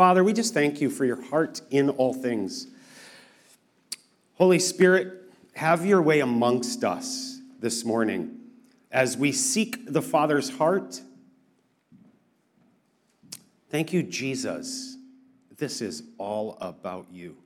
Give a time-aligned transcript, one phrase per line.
[0.00, 2.68] Father, we just thank you for your heart in all things.
[4.36, 8.38] Holy Spirit, have your way amongst us this morning
[8.90, 11.02] as we seek the Father's heart.
[13.68, 14.96] Thank you, Jesus.
[15.58, 17.36] This is all about you.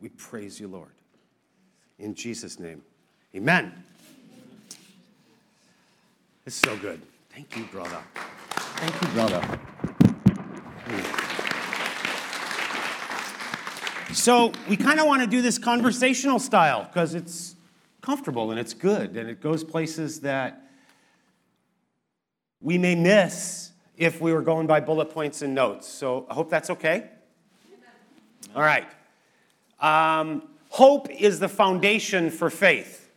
[0.00, 0.94] We praise you, Lord.
[1.98, 2.80] In Jesus' name,
[3.36, 3.74] amen.
[6.46, 7.02] It's so good.
[7.28, 7.98] Thank you, brother.
[8.54, 9.40] Thank you, brother.
[10.86, 11.27] Hmm.
[14.12, 17.54] So, we kind of want to do this conversational style because it's
[18.00, 20.62] comfortable and it's good and it goes places that
[22.62, 25.86] we may miss if we were going by bullet points and notes.
[25.86, 27.10] So, I hope that's okay.
[28.56, 28.86] All right.
[29.78, 33.10] Um, hope is the foundation for faith.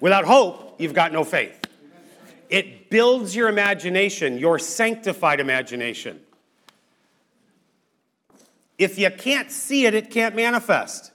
[0.00, 1.56] Without hope, you've got no faith.
[2.48, 6.20] It builds your imagination, your sanctified imagination.
[8.80, 11.12] If you can't see it, it can't manifest.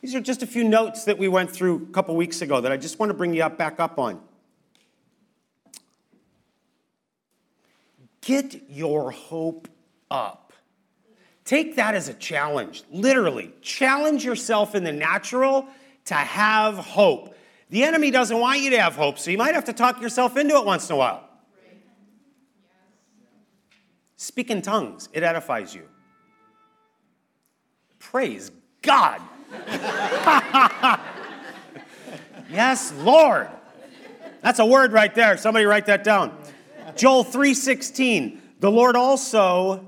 [0.00, 2.72] These are just a few notes that we went through a couple weeks ago that
[2.72, 4.20] I just want to bring you up back up on.
[8.22, 9.68] Get your hope
[10.10, 10.52] up.
[11.44, 13.52] Take that as a challenge, literally.
[13.62, 15.68] Challenge yourself in the natural
[16.06, 17.36] to have hope.
[17.70, 20.36] The enemy doesn't want you to have hope, so you might have to talk yourself
[20.36, 21.28] into it once in a while.
[24.16, 25.88] Speak in tongues, it edifies you.
[28.10, 28.50] Praise
[28.82, 29.20] God.
[32.50, 33.48] yes, Lord.
[34.42, 35.36] That's a word right there.
[35.36, 36.36] Somebody write that down.
[36.96, 38.38] Joel 3:16.
[38.60, 39.86] The Lord also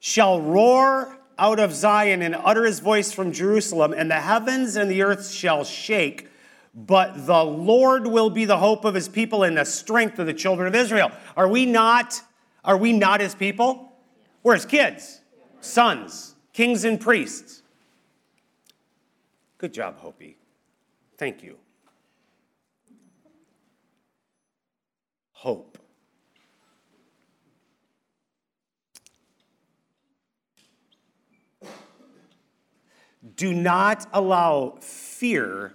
[0.00, 4.90] shall roar out of Zion and utter his voice from Jerusalem, and the heavens and
[4.90, 6.28] the earth shall shake.
[6.74, 10.34] But the Lord will be the hope of his people and the strength of the
[10.34, 11.12] children of Israel.
[11.36, 12.20] Are we not,
[12.64, 13.92] are we not his people?
[14.42, 15.20] We're his kids,
[15.60, 17.62] sons, kings and priests.
[19.58, 20.38] Good job, Hopi.
[21.18, 21.58] Thank you.
[25.32, 25.78] Hope.
[33.36, 35.74] Do not allow fear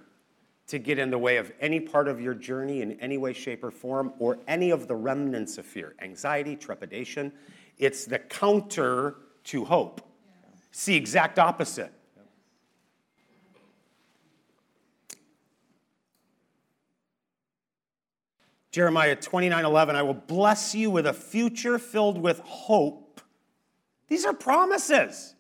[0.68, 3.64] to get in the way of any part of your journey in any way, shape,
[3.64, 7.32] or form, or any of the remnants of fear anxiety, trepidation.
[7.80, 10.09] It's the counter to hope.
[10.70, 11.94] It's the exact opposite.
[18.72, 23.22] Jeremiah 29 11, I will bless you with a future filled with hope.
[24.08, 25.36] These are promises.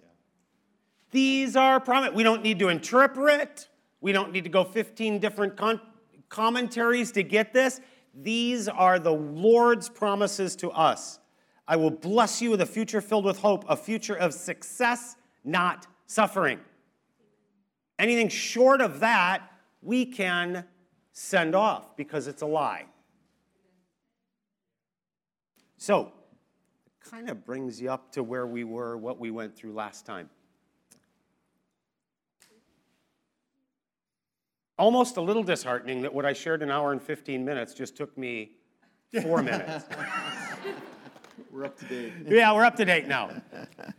[1.12, 2.16] These are promises.
[2.16, 3.68] We don't need to interpret.
[4.02, 5.82] We don't need to go 15 different con-
[6.30, 7.82] commentaries to get this.
[8.14, 11.20] These are the Lord's promises to us.
[11.68, 15.88] I will bless you with a future filled with hope, a future of success, not
[16.06, 16.60] suffering.
[17.98, 19.52] Anything short of that,
[19.82, 20.66] we can
[21.12, 22.86] send off because it's a lie.
[25.78, 26.12] So,
[26.88, 30.06] it kind of brings you up to where we were, what we went through last
[30.06, 30.30] time.
[34.78, 38.18] Almost a little disheartening that what I shared an hour and 15 minutes just took
[38.18, 38.52] me
[39.22, 39.86] four minutes.
[41.52, 42.14] We're up to date.
[42.28, 43.42] Yeah, we're up to date now.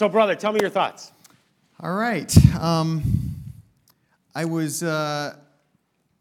[0.00, 1.12] So, brother, tell me your thoughts.
[1.78, 2.34] All right.
[2.58, 3.02] Um,
[4.34, 5.36] I was, uh,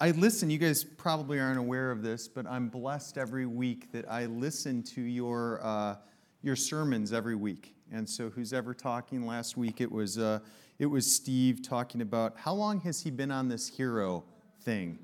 [0.02, 4.12] I listen, you guys probably aren't aware of this, but I'm blessed every week that
[4.12, 5.96] I listen to your, uh,
[6.42, 7.74] your sermons every week.
[7.90, 10.40] And so, who's ever talking last week, it was, uh,
[10.78, 14.26] it was Steve talking about how long has he been on this hero
[14.64, 15.00] thing?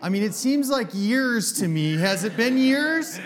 [0.00, 1.98] I mean, it seems like years to me.
[1.98, 3.20] Has it been years?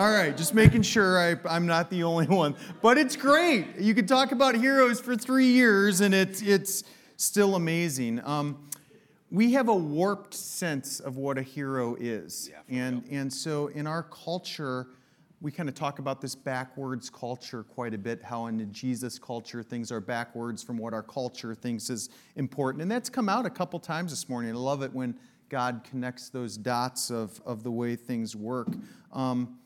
[0.00, 2.56] All right, just making sure I, am not the only one.
[2.80, 3.66] But it's great.
[3.78, 6.84] You can talk about heroes for three years, and it's, it's
[7.18, 8.18] still amazing.
[8.24, 8.66] Um,
[9.30, 12.48] we have a warped sense of what a hero is.
[12.50, 14.86] Yeah, and, and so in our culture,
[15.42, 19.18] we kind of talk about this backwards culture quite a bit, how in the Jesus
[19.18, 22.80] culture things are backwards from what our culture thinks is important.
[22.80, 24.52] And that's come out a couple times this morning.
[24.52, 25.14] I love it when
[25.50, 28.68] God connects those dots of, of the way things work.
[29.12, 29.58] Um,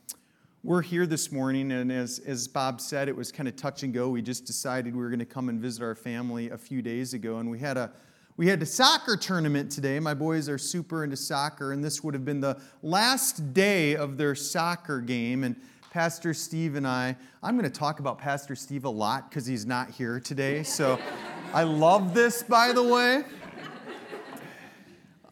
[0.64, 3.92] we're here this morning, and as, as Bob said, it was kind of touch and
[3.92, 4.08] go.
[4.08, 7.12] We just decided we were going to come and visit our family a few days
[7.12, 7.92] ago, and we had a
[8.38, 10.00] we had a soccer tournament today.
[10.00, 14.16] My boys are super into soccer, and this would have been the last day of
[14.16, 15.44] their soccer game.
[15.44, 15.54] And
[15.90, 19.66] Pastor Steve and I, I'm going to talk about Pastor Steve a lot because he's
[19.66, 20.62] not here today.
[20.64, 20.98] So
[21.52, 23.22] I love this, by the way.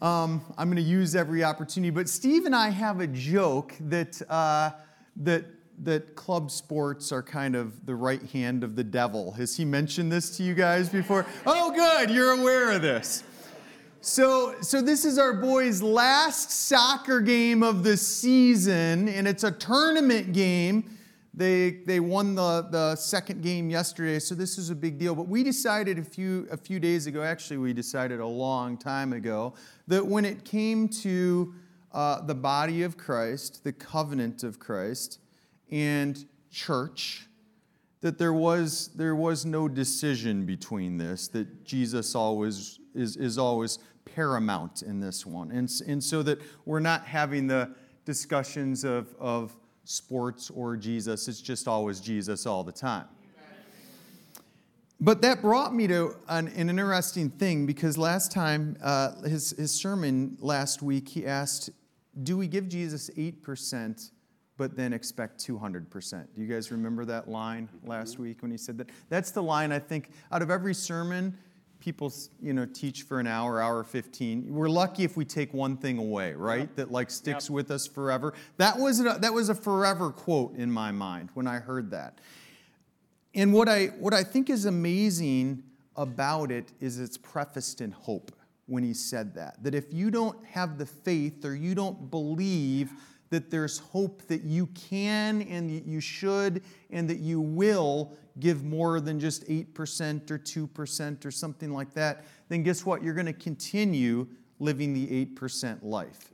[0.01, 1.89] Um, I'm going to use every opportunity.
[1.89, 4.71] But Steve and I have a joke that, uh,
[5.17, 5.45] that,
[5.83, 9.31] that club sports are kind of the right hand of the devil.
[9.33, 11.25] Has he mentioned this to you guys before?
[11.45, 13.23] Oh, good, you're aware of this.
[14.01, 19.51] So, so this is our boys' last soccer game of the season, and it's a
[19.51, 20.97] tournament game.
[21.33, 25.15] They, they won the, the second game yesterday, so this is a big deal.
[25.15, 29.13] But we decided a few, a few days ago, actually, we decided a long time
[29.13, 29.53] ago,
[29.87, 31.53] that when it came to
[31.93, 35.19] uh, the body of Christ, the covenant of Christ,
[35.71, 37.27] and church,
[38.01, 43.79] that there was, there was no decision between this, that Jesus always is, is always
[44.05, 45.51] paramount in this one.
[45.51, 47.73] And, and so that we're not having the
[48.05, 49.55] discussions of, of
[49.85, 51.27] sports or Jesus.
[51.27, 53.05] It's just always Jesus all the time.
[54.99, 59.71] But that brought me to an, an interesting thing because last time, uh, his, his
[59.71, 61.71] sermon last week, he asked,
[62.21, 64.11] Do we give Jesus 8%,
[64.57, 66.27] but then expect 200%?
[66.35, 68.89] Do you guys remember that line last week when he said that?
[69.09, 71.35] That's the line I think out of every sermon
[71.83, 75.75] people you know teach for an hour hour 15 we're lucky if we take one
[75.75, 76.75] thing away right yep.
[76.77, 77.53] that like sticks yep.
[77.53, 81.45] with us forever that was a, that was a forever quote in my mind when
[81.45, 82.19] i heard that
[83.35, 85.61] and what i what i think is amazing
[85.97, 88.31] about it is it's prefaced in hope
[88.65, 92.93] when he said that that if you don't have the faith or you don't believe
[93.29, 98.63] that there's hope that you can and that you should and that you will give
[98.63, 103.03] more than just 8% or 2% or something like that, then guess what?
[103.03, 104.27] You're going to continue
[104.59, 106.29] living the 8% life.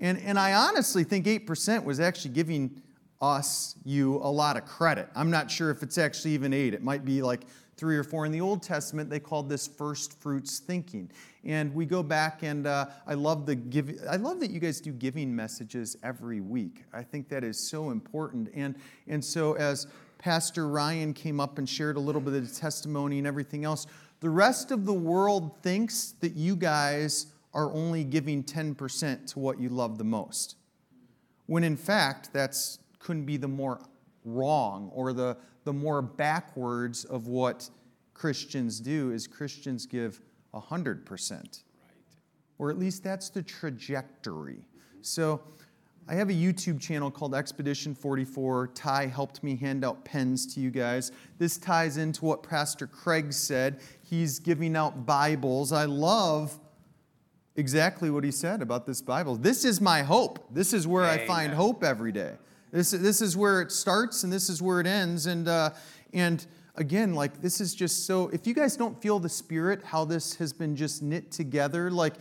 [0.00, 2.82] And, and I honestly think 8% was actually giving
[3.20, 5.08] us, you, a lot of credit.
[5.14, 6.74] I'm not sure if it's actually even 8.
[6.74, 7.42] It might be like
[7.76, 8.26] three or four.
[8.26, 11.10] In the Old Testament, they called this first fruits thinking.
[11.44, 13.92] And we go back, and uh, I love the give.
[14.08, 16.84] I love that you guys do giving messages every week.
[16.92, 18.48] I think that is so important.
[18.54, 18.76] And
[19.06, 19.86] and so as
[20.18, 23.86] Pastor Ryan came up and shared a little bit of the testimony and everything else.
[24.20, 29.60] The rest of the world thinks that you guys are only giving 10% to what
[29.60, 30.56] you love the most.
[31.46, 33.80] When in fact, that's couldn't be the more
[34.24, 35.36] wrong or the,
[35.66, 37.68] the more backwards of what
[38.14, 40.20] Christians do is Christians give
[40.54, 41.02] 100%.
[41.10, 41.50] Right.
[42.58, 44.64] Or at least that's the trajectory.
[45.02, 45.42] So
[46.08, 48.68] I have a YouTube channel called Expedition 44.
[48.74, 51.10] Ty helped me hand out pens to you guys.
[51.38, 53.80] This ties into what Pastor Craig said.
[54.08, 55.72] He's giving out Bibles.
[55.72, 56.56] I love
[57.56, 59.34] exactly what he said about this Bible.
[59.34, 60.46] This is my hope.
[60.54, 61.20] This is where Amen.
[61.24, 62.34] I find hope every day.
[62.72, 65.26] This, this is where it starts and this is where it ends.
[65.26, 65.70] And, uh,
[66.12, 66.44] and
[66.76, 70.34] again, like this is just so, if you guys don't feel the Spirit, how this
[70.36, 72.14] has been just knit together, like,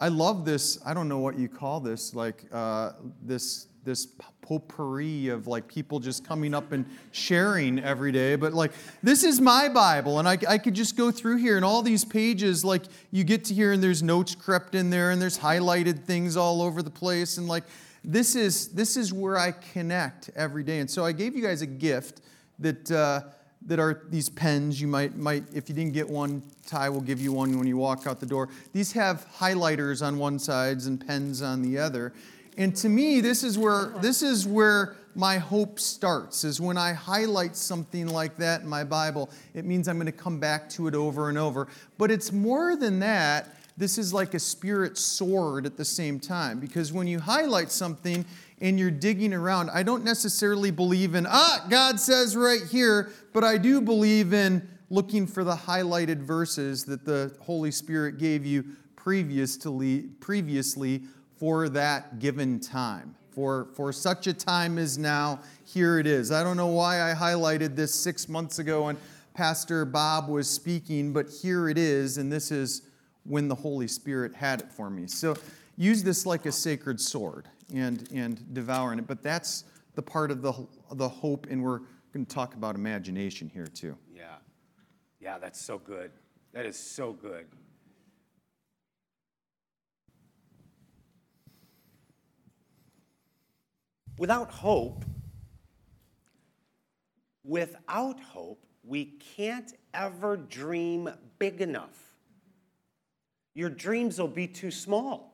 [0.00, 0.78] I love this.
[0.84, 2.92] I don't know what you call this, like uh,
[3.22, 4.08] this this
[4.42, 8.34] potpourri of like people just coming up and sharing every day.
[8.34, 11.64] But like this is my Bible, and I, I could just go through here and
[11.64, 12.64] all these pages.
[12.64, 16.36] Like you get to here, and there's notes crept in there, and there's highlighted things
[16.36, 17.64] all over the place, and like
[18.06, 20.78] this is this is where I connect every day.
[20.78, 22.22] And so I gave you guys a gift
[22.60, 22.90] that.
[22.90, 23.20] Uh,
[23.66, 24.80] that are these pens.
[24.80, 27.76] You might, might, if you didn't get one, Ty will give you one when you
[27.76, 28.48] walk out the door.
[28.72, 32.12] These have highlighters on one side and pens on the other.
[32.56, 36.44] And to me, this is where this is where my hope starts.
[36.44, 40.12] Is when I highlight something like that in my Bible, it means I'm going to
[40.12, 41.68] come back to it over and over.
[41.98, 43.55] But it's more than that.
[43.76, 48.24] This is like a spirit sword at the same time because when you highlight something,
[48.60, 53.44] and you're digging around, I don't necessarily believe in, ah, God says right here, but
[53.44, 58.64] I do believe in looking for the highlighted verses that the Holy Spirit gave you
[58.94, 61.02] previously, previously
[61.38, 63.14] for that given time.
[63.30, 66.32] For, for such a time as now, here it is.
[66.32, 68.96] I don't know why I highlighted this six months ago when
[69.34, 72.82] Pastor Bob was speaking, but here it is, and this is
[73.26, 75.06] when the Holy Spirit had it for me.
[75.06, 75.36] So
[75.76, 79.06] use this like a sacred sword and, and devour it.
[79.06, 79.64] But that's
[79.94, 80.52] the part of the,
[80.92, 81.80] the hope, and we're
[82.12, 83.96] going to talk about imagination here too.
[84.14, 84.36] Yeah.
[85.20, 86.10] Yeah, that's so good.
[86.52, 87.46] That is so good.
[94.18, 95.04] Without hope,
[97.44, 99.04] without hope, we
[99.36, 102.05] can't ever dream big enough
[103.56, 105.32] your dreams will be too small.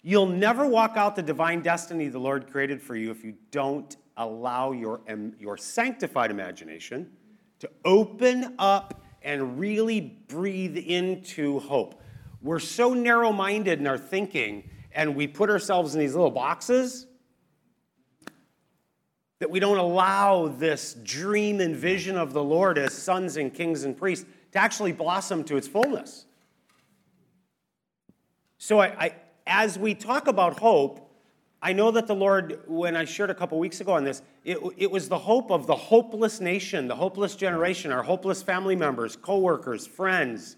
[0.00, 3.96] You'll never walk out the divine destiny the Lord created for you if you don't
[4.16, 5.00] allow your,
[5.40, 7.10] your sanctified imagination
[7.58, 12.00] to open up and really breathe into hope.
[12.40, 17.08] We're so narrow minded in our thinking, and we put ourselves in these little boxes
[19.40, 23.82] that we don't allow this dream and vision of the Lord as sons and kings
[23.82, 26.26] and priests to actually blossom to its fullness.
[28.58, 29.14] So, I, I,
[29.46, 31.10] as we talk about hope,
[31.60, 34.58] I know that the Lord, when I shared a couple weeks ago on this, it,
[34.76, 39.16] it was the hope of the hopeless nation, the hopeless generation, our hopeless family members,
[39.16, 40.56] coworkers, friends.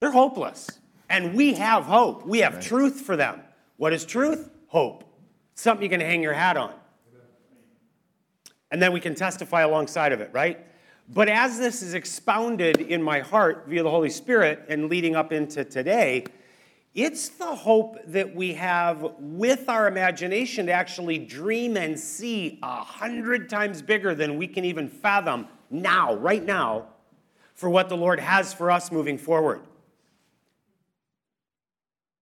[0.00, 0.68] They're hopeless.
[1.08, 2.26] And we have hope.
[2.26, 2.62] We have right.
[2.62, 3.40] truth for them.
[3.76, 4.50] What is truth?
[4.68, 5.04] Hope.
[5.54, 6.74] Something you can hang your hat on
[8.70, 10.64] and then we can testify alongside of it, right?
[11.12, 15.32] But as this is expounded in my heart via the Holy Spirit and leading up
[15.32, 16.24] into today,
[16.94, 22.84] it's the hope that we have with our imagination to actually dream and see a
[22.84, 26.86] hundred times bigger than we can even fathom now, right now,
[27.54, 29.62] for what the Lord has for us moving forward.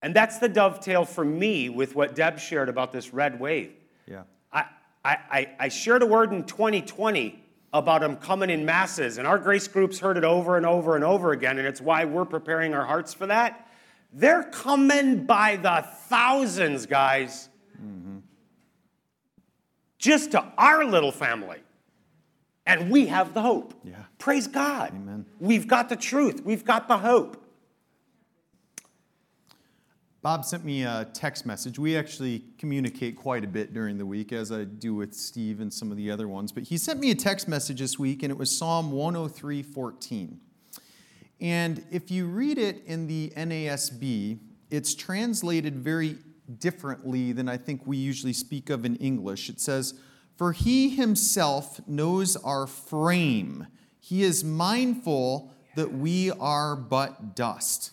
[0.00, 3.72] And that's the dovetail for me with what Deb shared about this red wave.
[4.06, 4.22] Yeah.
[4.50, 4.64] I,
[5.04, 9.68] I, I shared a word in 2020 about them coming in masses, and our grace
[9.68, 12.84] groups heard it over and over and over again, and it's why we're preparing our
[12.84, 13.68] hearts for that.
[14.12, 18.18] They're coming by the thousands, guys, mm-hmm.
[19.98, 21.58] just to our little family.
[22.64, 23.74] And we have the hope.
[23.84, 23.96] Yeah.
[24.18, 24.92] Praise God.
[24.94, 25.26] Amen.
[25.40, 27.44] We've got the truth, we've got the hope.
[30.20, 31.78] Bob sent me a text message.
[31.78, 35.72] We actually communicate quite a bit during the week, as I do with Steve and
[35.72, 36.50] some of the other ones.
[36.50, 40.40] But he sent me a text message this week, and it was Psalm 103 14.
[41.40, 46.16] And if you read it in the NASB, it's translated very
[46.58, 49.48] differently than I think we usually speak of in English.
[49.48, 49.94] It says,
[50.36, 53.68] For he himself knows our frame,
[54.00, 57.92] he is mindful that we are but dust.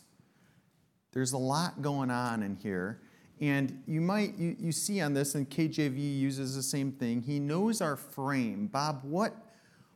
[1.15, 2.99] There's a lot going on in here.
[3.39, 7.21] And you might, you, you see on this, and KJV uses the same thing.
[7.21, 8.67] He knows our frame.
[8.67, 9.33] Bob, what,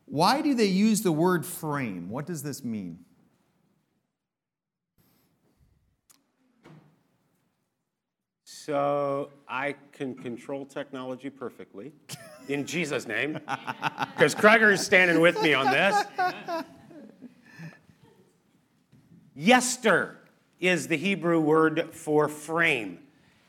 [0.05, 2.09] why do they use the word frame?
[2.09, 2.99] What does this mean?
[8.45, 11.91] So I can control technology perfectly
[12.47, 16.03] in Jesus' name, because Kreger is standing with me on this.
[19.35, 20.18] Yester
[20.59, 22.99] is the Hebrew word for frame.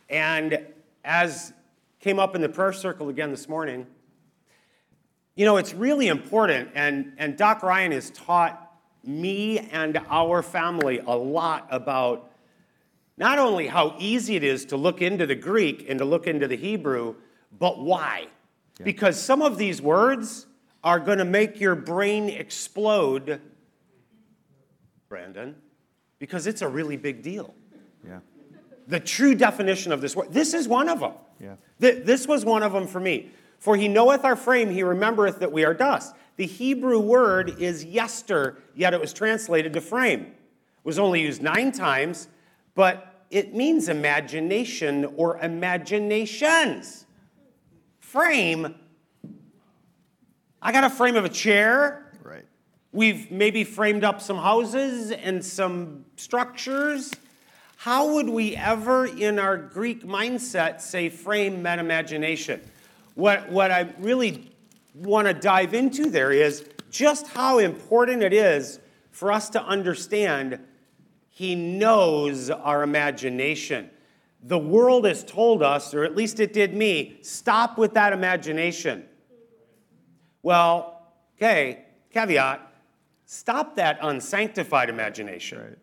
[0.08, 0.66] And
[1.04, 1.52] as
[1.98, 3.86] came up in the prayer circle again this morning,
[5.34, 8.66] you know, it's really important, and, and Doc Ryan has taught
[9.04, 12.30] me and our family a lot about
[13.16, 16.46] not only how easy it is to look into the Greek and to look into
[16.46, 17.14] the Hebrew,
[17.58, 18.26] but why.
[18.78, 18.84] Yeah.
[18.84, 20.46] Because some of these words
[20.82, 23.40] are going to make your brain explode,
[25.08, 25.54] Brandon
[26.20, 27.52] because it's a really big deal.
[28.06, 28.20] Yeah.
[28.86, 31.14] The true definition of this word, this is one of them.
[31.40, 31.56] Yeah.
[31.78, 33.30] This was one of them for me.
[33.58, 36.14] For he knoweth our frame, he remembereth that we are dust.
[36.36, 40.20] The Hebrew word is yester, yet it was translated to frame.
[40.22, 42.28] It was only used nine times,
[42.74, 47.06] but it means imagination or imaginations.
[47.98, 48.74] Frame.
[50.62, 52.09] I got a frame of a chair.
[52.92, 57.12] We've maybe framed up some houses and some structures.
[57.76, 62.60] How would we ever, in our Greek mindset, say frame meant imagination?
[63.14, 64.50] What, what I really
[64.92, 68.80] want to dive into there is just how important it is
[69.12, 70.58] for us to understand
[71.28, 73.88] He knows our imagination.
[74.42, 79.04] The world has told us, or at least it did me, stop with that imagination.
[80.42, 81.02] Well,
[81.36, 82.69] okay, caveat
[83.32, 85.60] Stop that unsanctified imagination.
[85.60, 85.78] Right.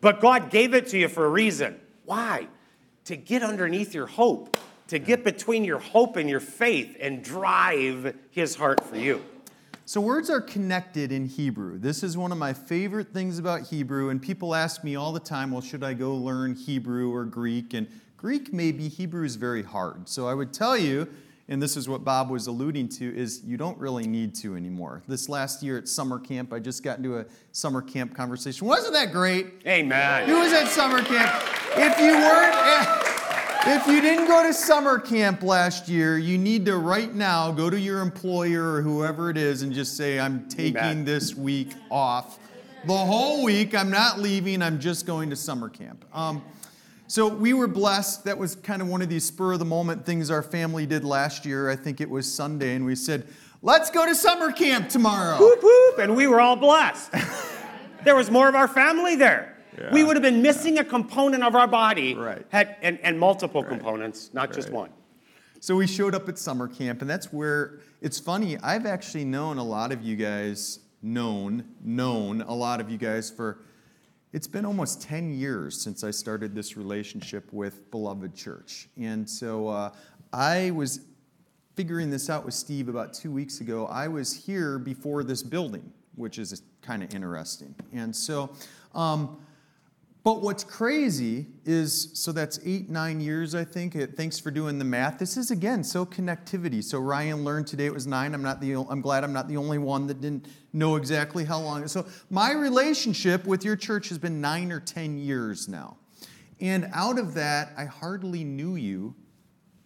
[0.00, 1.80] But God gave it to you for a reason.
[2.04, 2.46] Why?
[3.06, 8.14] To get underneath your hope, to get between your hope and your faith and drive
[8.30, 9.24] His heart for you.
[9.84, 11.76] So, words are connected in Hebrew.
[11.76, 15.18] This is one of my favorite things about Hebrew, and people ask me all the
[15.18, 17.74] time, well, should I go learn Hebrew or Greek?
[17.74, 20.08] And Greek, maybe, Hebrew is very hard.
[20.08, 21.08] So, I would tell you
[21.48, 25.02] and this is what Bob was alluding to, is you don't really need to anymore.
[25.06, 28.66] This last year at summer camp, I just got into a summer camp conversation.
[28.66, 29.46] Wasn't that great?
[29.66, 30.28] Amen.
[30.28, 31.30] Who was at summer camp?
[31.76, 33.04] if you weren't.
[33.66, 37.70] If you didn't go to summer camp last year, you need to right now go
[37.70, 41.04] to your employer or whoever it is and just say, I'm taking Amen.
[41.06, 42.38] this week off.
[42.86, 46.04] The whole week, I'm not leaving, I'm just going to summer camp.
[46.12, 46.44] Um,
[47.14, 48.24] so we were blessed.
[48.24, 51.04] That was kind of one of these spur of the moment things our family did
[51.04, 51.70] last year.
[51.70, 53.28] I think it was Sunday, and we said,
[53.62, 55.38] let's go to summer camp tomorrow.
[55.38, 57.12] Whoop, whoop, and we were all blessed.
[58.04, 59.56] there was more of our family there.
[59.92, 62.44] We would have been missing a component of our body, Right.
[62.48, 64.90] had, and, and multiple components, not just one.
[65.60, 68.58] So we showed up at summer camp, and that's where it's funny.
[68.58, 73.30] I've actually known a lot of you guys, known, known a lot of you guys
[73.30, 73.60] for
[74.34, 78.88] it's been almost 10 years since I started this relationship with Beloved Church.
[79.00, 79.92] And so uh,
[80.32, 81.02] I was
[81.76, 83.86] figuring this out with Steve about two weeks ago.
[83.86, 87.76] I was here before this building, which is kind of interesting.
[87.92, 88.50] And so,
[88.92, 89.38] um,
[90.24, 93.94] but what's crazy is so that's eight, nine years, I think.
[93.94, 95.18] Uh, Thanks for doing the math.
[95.18, 96.82] This is again so connectivity.
[96.82, 98.34] So Ryan learned today it was nine.
[98.34, 98.72] I'm not the.
[98.72, 101.86] I'm glad I'm not the only one that didn't know exactly how long.
[101.88, 105.98] So my relationship with your church has been nine or ten years now,
[106.58, 109.14] and out of that, I hardly knew you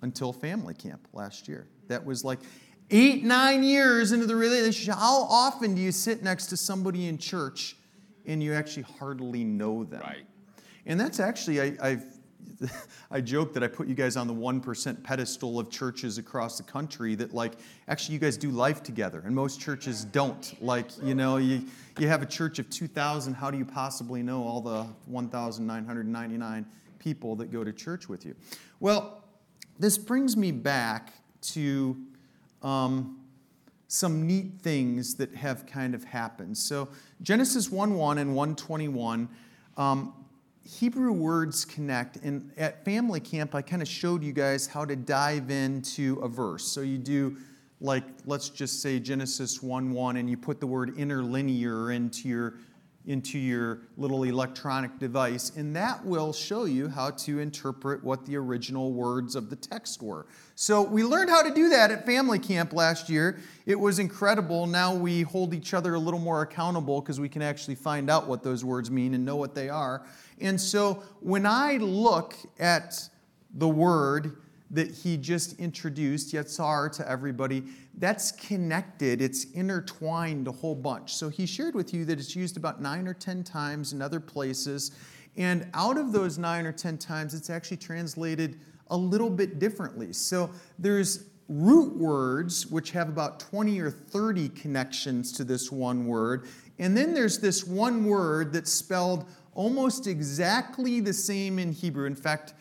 [0.03, 1.67] until family camp last year.
[1.89, 2.39] That was like
[2.91, 4.95] eight, nine years into the relationship.
[4.95, 7.75] How often do you sit next to somebody in church
[8.29, 10.01] and you actually hardly know them?
[10.01, 10.27] Right.
[10.87, 12.05] And that's actually, I, I've,
[13.11, 16.63] I joke that I put you guys on the 1% pedestal of churches across the
[16.63, 17.55] country that, like,
[17.89, 20.57] actually, you guys do life together, and most churches don't.
[20.63, 21.65] Like, you know, you,
[21.99, 26.67] you have a church of 2,000, how do you possibly know all the 1,999
[26.99, 28.35] people that go to church with you?
[28.81, 29.25] Well,
[29.79, 31.97] this brings me back to
[32.63, 33.18] um,
[33.89, 36.57] some neat things that have kind of happened.
[36.57, 36.89] So
[37.23, 39.29] Genesis 1:1 and 121,
[39.77, 40.13] um,
[40.63, 42.19] Hebrew words connect.
[42.19, 46.29] And at family camp, I kind of showed you guys how to dive into a
[46.29, 46.65] verse.
[46.69, 47.39] So you do
[47.81, 52.55] like let's just say Genesis 1:1, and you put the word interlinear into your
[53.09, 58.37] into your little electronic device, and that will show you how to interpret what the
[58.37, 60.27] original words of the text were.
[60.55, 63.41] So we learned how to do that at family camp last year.
[63.65, 64.67] It was incredible.
[64.67, 68.29] Now we hold each other a little more accountable because we can actually find out
[68.29, 70.05] what those words mean and know what they are.
[70.39, 73.09] And so when I look at
[73.55, 74.37] the word
[74.71, 77.65] that he just introduced, Yetzar, to everybody,
[77.97, 81.15] that's connected, it's intertwined a whole bunch.
[81.15, 84.21] So he shared with you that it's used about nine or 10 times in other
[84.21, 84.93] places.
[85.37, 90.13] And out of those nine or 10 times, it's actually translated a little bit differently.
[90.13, 96.47] So there's root words, which have about 20 or 30 connections to this one word.
[96.79, 102.07] And then there's this one word that's spelled almost exactly the same in Hebrew.
[102.07, 102.55] In fact,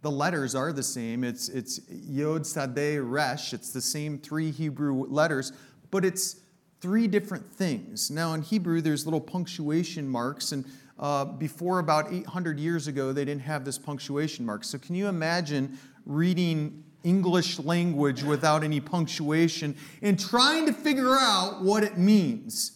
[0.00, 1.24] the letters are the same.
[1.24, 3.52] It's, it's Yod, Sadeh, Resh.
[3.52, 5.52] It's the same three Hebrew letters,
[5.90, 6.36] but it's
[6.80, 8.10] three different things.
[8.10, 10.64] Now, in Hebrew, there's little punctuation marks, and
[10.98, 14.64] uh, before about 800 years ago, they didn't have this punctuation mark.
[14.64, 21.62] So, can you imagine reading English language without any punctuation and trying to figure out
[21.62, 22.72] what it means?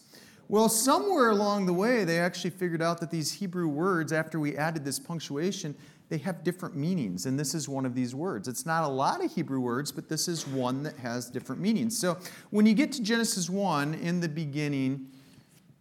[0.49, 4.57] Well, somewhere along the way, they actually figured out that these Hebrew words, after we
[4.57, 5.73] added this punctuation,
[6.09, 8.47] they have different meanings, and this is one of these words.
[8.47, 11.97] It's not a lot of Hebrew words, but this is one that has different meanings.
[11.97, 12.17] So
[12.49, 15.07] when you get to Genesis 1, in the beginning,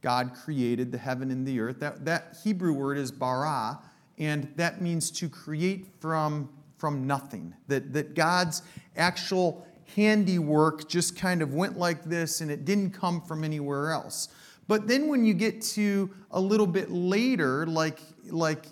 [0.01, 1.81] God created the heaven and the earth.
[1.81, 3.79] That, that Hebrew word is bara,
[4.19, 7.55] and that means to create from, from nothing.
[7.69, 8.63] That, that God's
[8.97, 14.29] actual handiwork just kind of went like this and it didn't come from anywhere else.
[14.69, 18.67] But then when you get to a little bit later, like, like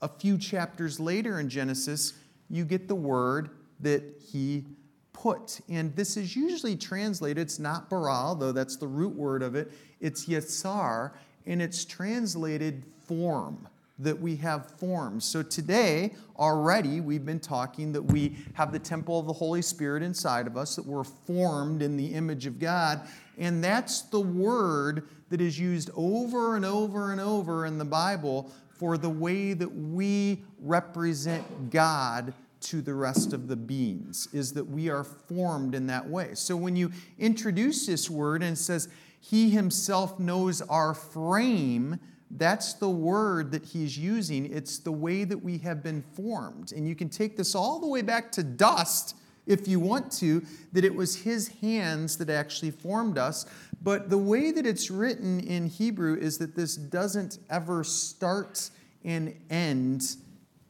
[0.00, 2.14] a few chapters later in Genesis,
[2.48, 4.64] you get the word that he
[5.12, 5.60] put.
[5.68, 9.72] And this is usually translated, it's not bara, though that's the root word of it,
[10.00, 11.12] it's yetzar,
[11.46, 13.66] and it's translated form,
[13.98, 15.24] that we have forms.
[15.24, 20.02] So today, already, we've been talking that we have the temple of the Holy Spirit
[20.02, 23.00] inside of us, that we're formed in the image of God.
[23.38, 28.52] And that's the word that is used over and over and over in the Bible
[28.78, 34.64] for the way that we represent God to the rest of the beings, is that
[34.64, 36.30] we are formed in that way.
[36.34, 38.88] So when you introduce this word and says,
[39.20, 44.52] He Himself knows our frame, that's the word that He's using.
[44.52, 46.72] It's the way that we have been formed.
[46.72, 49.14] And you can take this all the way back to dust
[49.48, 53.46] if you want to, that it was his hands that actually formed us.
[53.82, 58.70] But the way that it's written in Hebrew is that this doesn't ever start
[59.04, 60.16] and end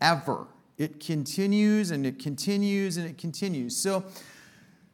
[0.00, 0.46] ever.
[0.78, 3.76] It continues and it continues and it continues.
[3.76, 4.04] So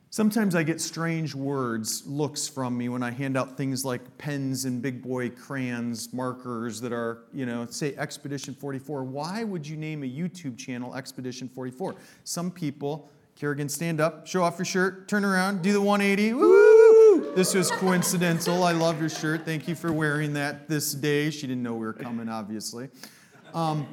[0.09, 4.65] sometimes I get strange words, looks from me when I hand out things like pens
[4.65, 9.05] and big boy crayons, markers that are, you know, say Expedition 44.
[9.05, 11.97] Why would you name a YouTube channel Expedition 44?
[12.23, 16.35] Some people, Kerrigan, stand up, show off your shirt, turn around, do the 180.
[16.35, 17.33] Woo!
[17.35, 18.63] This was coincidental.
[18.63, 19.45] I love your shirt.
[19.45, 21.31] Thank you for wearing that this day.
[21.31, 22.89] She didn't know we were coming, obviously.
[23.53, 23.89] Um,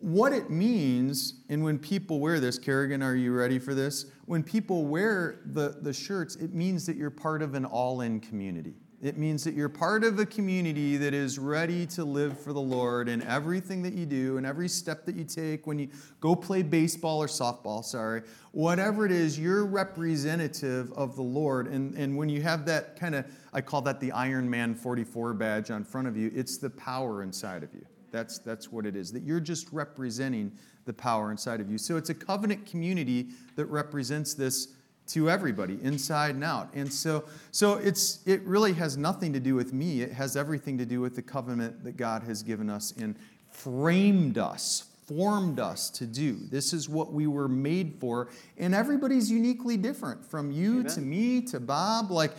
[0.00, 4.06] what it means, and when people wear this, Kerrigan, are you ready for this?
[4.26, 8.20] When people wear the, the shirts, it means that you're part of an all in
[8.20, 8.74] community.
[9.06, 12.60] It means that you're part of a community that is ready to live for the
[12.60, 15.88] Lord in everything that you do and every step that you take when you
[16.18, 18.22] go play baseball or softball, sorry.
[18.50, 21.68] Whatever it is, you're representative of the Lord.
[21.68, 25.34] And, and when you have that kind of, I call that the Iron Man 44
[25.34, 27.86] badge on front of you, it's the power inside of you.
[28.10, 30.50] That's, that's what it is, that you're just representing
[30.84, 31.78] the power inside of you.
[31.78, 34.68] So it's a covenant community that represents this
[35.08, 36.70] to everybody, inside and out.
[36.74, 40.02] And so, so it's, it really has nothing to do with me.
[40.02, 43.16] It has everything to do with the covenant that God has given us and
[43.50, 46.36] framed us, formed us to do.
[46.50, 48.28] This is what we were made for.
[48.58, 50.92] And everybody's uniquely different from you Amen.
[50.92, 52.10] to me to Bob.
[52.10, 52.32] Like,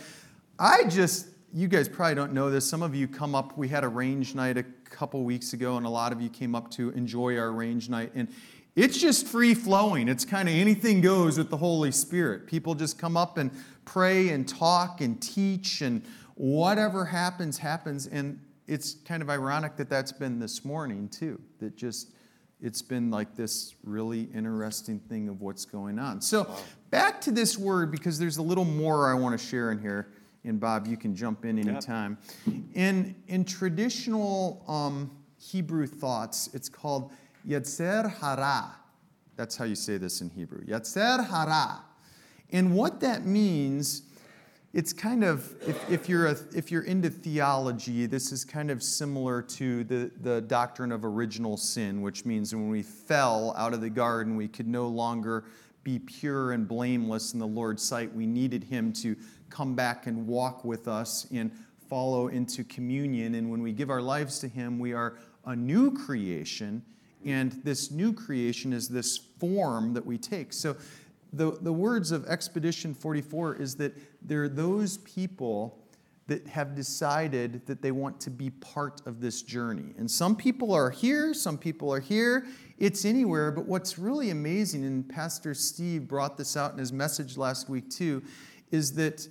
[0.58, 2.68] I just, you guys probably don't know this.
[2.68, 5.86] Some of you come up, we had a range night a couple weeks ago, and
[5.86, 8.12] a lot of you came up to enjoy our range night.
[8.14, 8.28] And
[8.78, 10.08] it's just free flowing.
[10.08, 12.46] It's kind of anything goes with the Holy Spirit.
[12.46, 13.50] People just come up and
[13.84, 16.02] pray and talk and teach, and
[16.34, 18.06] whatever happens, happens.
[18.06, 21.40] And it's kind of ironic that that's been this morning, too.
[21.58, 22.12] That just,
[22.60, 26.20] it's been like this really interesting thing of what's going on.
[26.20, 26.48] So,
[26.90, 30.08] back to this word, because there's a little more I want to share in here
[30.44, 32.16] and Bob, you can jump in anytime.
[32.46, 32.56] Yep.
[32.74, 37.12] In, in traditional um, Hebrew thoughts, it's called
[37.48, 38.74] Yetzer Hara.
[39.36, 40.64] That's how you say this in Hebrew.
[40.64, 41.82] Yetzer Hara.
[42.50, 44.02] And what that means,
[44.74, 48.82] it's kind of, if, if, you're a, if you're into theology, this is kind of
[48.82, 53.80] similar to the, the doctrine of original sin, which means when we fell out of
[53.80, 55.44] the garden, we could no longer
[55.84, 58.14] be pure and blameless in the Lord's sight.
[58.14, 59.16] We needed Him to
[59.48, 61.50] come back and walk with us and
[61.88, 63.36] follow into communion.
[63.36, 66.82] And when we give our lives to Him, we are a new creation.
[67.24, 70.52] And this new creation is this form that we take.
[70.52, 70.76] So
[71.32, 75.78] the, the words of Expedition 44 is that there are those people
[76.26, 79.94] that have decided that they want to be part of this journey.
[79.96, 82.46] And some people are here, some people are here,
[82.78, 83.50] it's anywhere.
[83.50, 87.88] But what's really amazing, and Pastor Steve brought this out in his message last week
[87.88, 88.22] too,
[88.70, 89.26] is that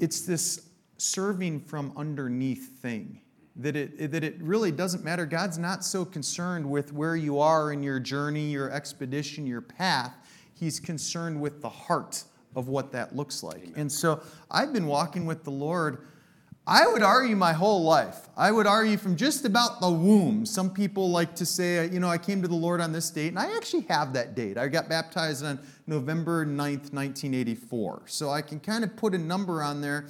[0.00, 3.20] it's this serving from underneath thing.
[3.58, 5.24] That it, that it really doesn't matter.
[5.24, 10.14] God's not so concerned with where you are in your journey, your expedition, your path.
[10.52, 13.62] He's concerned with the heart of what that looks like.
[13.62, 13.72] Amen.
[13.76, 15.98] And so I've been walking with the Lord,
[16.68, 18.28] I would argue my whole life.
[18.36, 20.44] I would argue from just about the womb.
[20.44, 23.28] Some people like to say, you know, I came to the Lord on this date,
[23.28, 24.58] and I actually have that date.
[24.58, 28.02] I got baptized on November 9th, 1984.
[28.06, 30.06] So I can kind of put a number on there.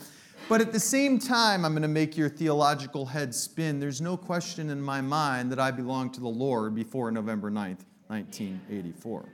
[0.49, 3.81] But at the same time, I'm going to make your theological head spin.
[3.81, 7.81] There's no question in my mind that I belong to the Lord before November 9th,
[8.07, 9.25] 1984.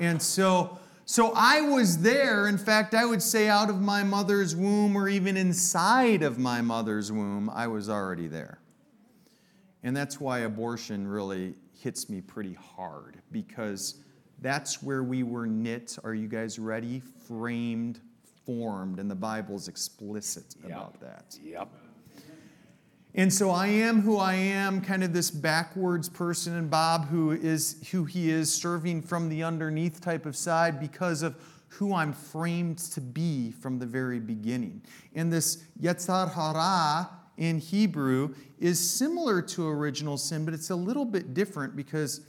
[0.00, 2.48] And so, so I was there.
[2.48, 6.60] In fact, I would say out of my mother's womb or even inside of my
[6.60, 8.58] mother's womb, I was already there.
[9.84, 14.00] And that's why abortion really hits me pretty hard because
[14.40, 15.98] that's where we were knit.
[16.02, 17.00] Are you guys ready?
[17.28, 18.00] Framed,
[18.44, 20.70] formed, and the Bible's explicit yep.
[20.70, 21.38] about that.
[21.42, 21.68] Yep.
[23.14, 27.32] And so I am who I am, kind of this backwards person, and Bob, who
[27.32, 31.36] is who he is, serving from the underneath type of side because of
[31.68, 34.82] who I'm framed to be from the very beginning.
[35.14, 41.04] And this Yetzar Hara in Hebrew is similar to original sin, but it's a little
[41.04, 42.22] bit different because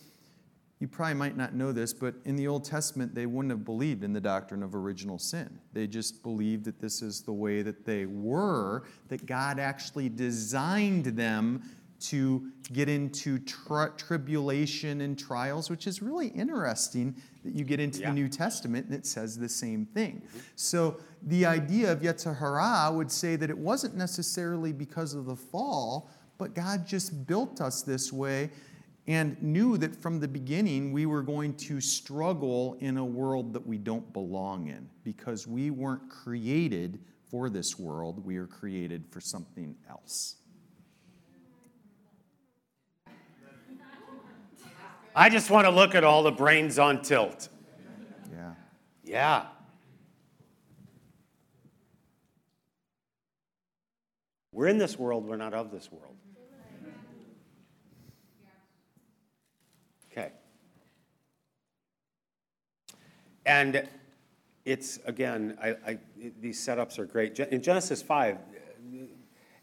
[0.84, 4.04] you probably might not know this, but in the Old Testament, they wouldn't have believed
[4.04, 5.58] in the doctrine of original sin.
[5.72, 11.06] They just believed that this is the way that they were, that God actually designed
[11.06, 11.64] them
[12.02, 17.16] to get into tri- tribulation and trials, which is really interesting
[17.46, 18.10] that you get into yeah.
[18.10, 20.22] the New Testament and it says the same thing.
[20.28, 20.40] Mm-hmm.
[20.58, 25.36] So the idea of Yetzer Hara would say that it wasn't necessarily because of the
[25.38, 28.50] fall, but God just built us this way
[29.08, 33.66] and knew that from the beginning we were going to struggle in a world that
[33.66, 39.20] we don't belong in because we weren't created for this world, we are created for
[39.20, 40.36] something else.
[45.16, 47.50] I just want to look at all the brains on tilt.
[48.32, 48.54] Yeah.
[49.04, 49.46] Yeah.
[54.52, 56.16] We're in this world, we're not of this world.
[60.12, 60.32] Okay.
[63.46, 63.88] And
[64.66, 65.98] it's, again, I, I,
[66.40, 67.40] these setups are great.
[67.40, 68.38] In Genesis 5,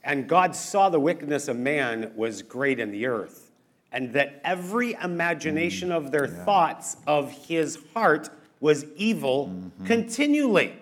[0.02, 3.50] and God saw the wickedness of man was great in the earth,
[3.92, 10.76] and that every imagination of their thoughts of his heart was evil continually.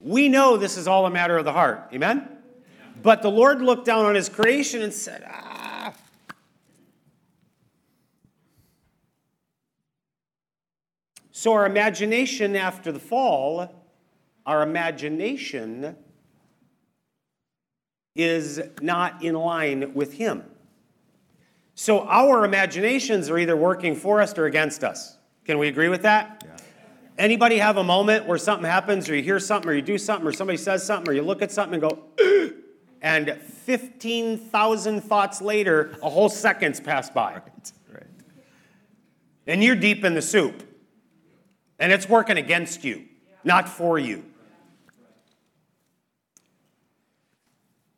[0.00, 1.88] We know this is all a matter of the heart.
[1.92, 2.26] Amen?
[3.02, 5.59] But the Lord looked down on his creation and said, Ah.
[11.40, 13.74] So, our imagination after the fall,
[14.44, 15.96] our imagination
[18.14, 20.44] is not in line with Him.
[21.74, 25.16] So, our imaginations are either working for us or against us.
[25.46, 26.44] Can we agree with that?
[26.46, 26.56] Yeah.
[27.16, 30.28] Anybody have a moment where something happens, or you hear something, or you do something,
[30.28, 32.52] or somebody says something, or you look at something and go,
[33.00, 37.32] and 15,000 thoughts later, a whole second's passed by.
[37.32, 37.72] Right.
[37.94, 38.06] Right.
[39.46, 40.66] And you're deep in the soup.
[41.80, 43.06] And it's working against you,
[43.42, 44.22] not for you.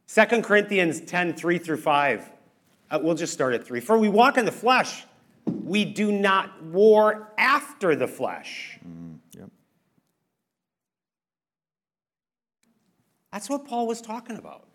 [0.06, 2.30] 2 Corinthians 10, 3 through 5.
[2.90, 3.80] Uh, we'll just start at 3.
[3.80, 5.04] For we walk in the flesh,
[5.46, 8.78] we do not war after the flesh.
[9.36, 9.50] Yep.
[13.32, 14.68] That's what Paul was talking about.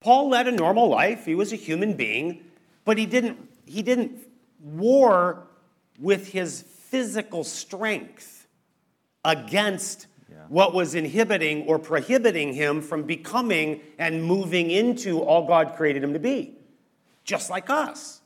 [0.00, 1.24] Paul led a normal life.
[1.24, 2.44] He was a human being,
[2.84, 4.18] but he didn't, he didn't
[4.60, 5.48] war
[5.98, 8.46] with his physical strength
[9.24, 10.36] against Yeah.
[10.48, 16.12] what was inhibiting or prohibiting him from becoming and moving into all God created him
[16.12, 16.58] to be,
[17.24, 18.20] just like us.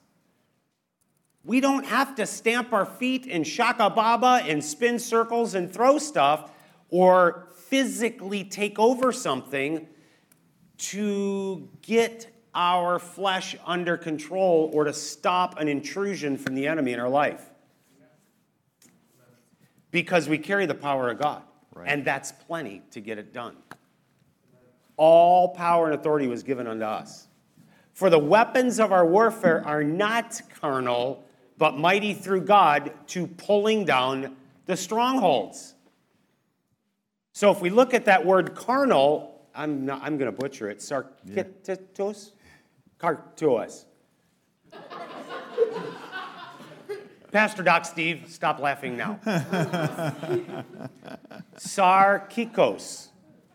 [1.45, 5.99] We don't have to stamp our feet in shaka baba and spin circles and throw
[5.99, 6.51] stuff
[6.91, 9.87] or physically take over something
[10.79, 17.01] to get our flesh under control or to stop an intrusion from the enemy in
[17.01, 17.50] our life.
[19.91, 21.43] Because we carry the power of God,
[21.75, 21.89] Right.
[21.89, 23.57] and that's plenty to get it done.
[24.97, 27.29] All power and authority was given unto us.
[27.93, 31.25] For the weapons of our warfare are not carnal,
[31.59, 35.75] but mighty through God to pulling down the strongholds.
[37.33, 40.79] So if we look at that word carnal, I'm, not, I'm going to butcher it.
[40.79, 42.33] Sarkitos?
[42.99, 43.85] Cartos.
[47.33, 49.21] Pastor Doc Steve, stop laughing now.
[51.57, 53.09] Sarkikos.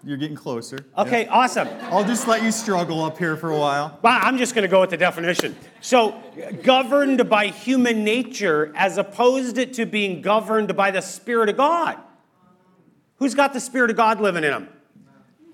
[0.03, 0.85] You're getting closer.
[0.97, 1.67] Okay, awesome.
[1.83, 3.99] I'll just let you struggle up here for a while.
[4.03, 5.55] Well, I'm just going to go with the definition.
[5.81, 6.21] So,
[6.61, 11.97] governed by human nature as opposed to being governed by the Spirit of God.
[13.17, 14.69] Who's got the Spirit of God living in them?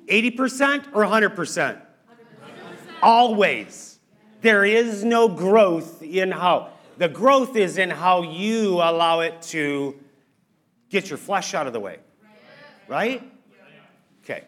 [0.07, 1.81] 80% or 100%?
[3.01, 3.99] Always.
[4.41, 6.71] There is no growth in how.
[7.01, 9.99] The growth is in how you allow it to
[10.91, 11.97] get your flesh out of the way.
[12.87, 13.23] Right?
[14.23, 14.43] Okay.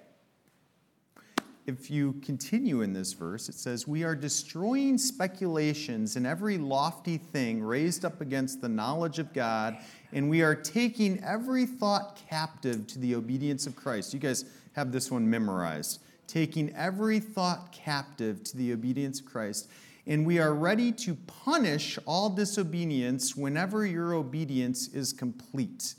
[1.65, 7.17] If you continue in this verse, it says, We are destroying speculations and every lofty
[7.17, 9.75] thing raised up against the knowledge of God,
[10.11, 14.13] and we are taking every thought captive to the obedience of Christ.
[14.13, 16.01] You guys have this one memorized.
[16.27, 19.69] Taking every thought captive to the obedience of Christ,
[20.05, 25.95] and we are ready to punish all disobedience whenever your obedience is complete.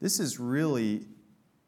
[0.00, 1.06] This is really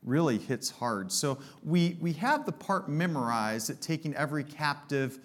[0.03, 1.13] really hits hard.
[1.13, 5.19] So we, we have the part memorized that taking every captive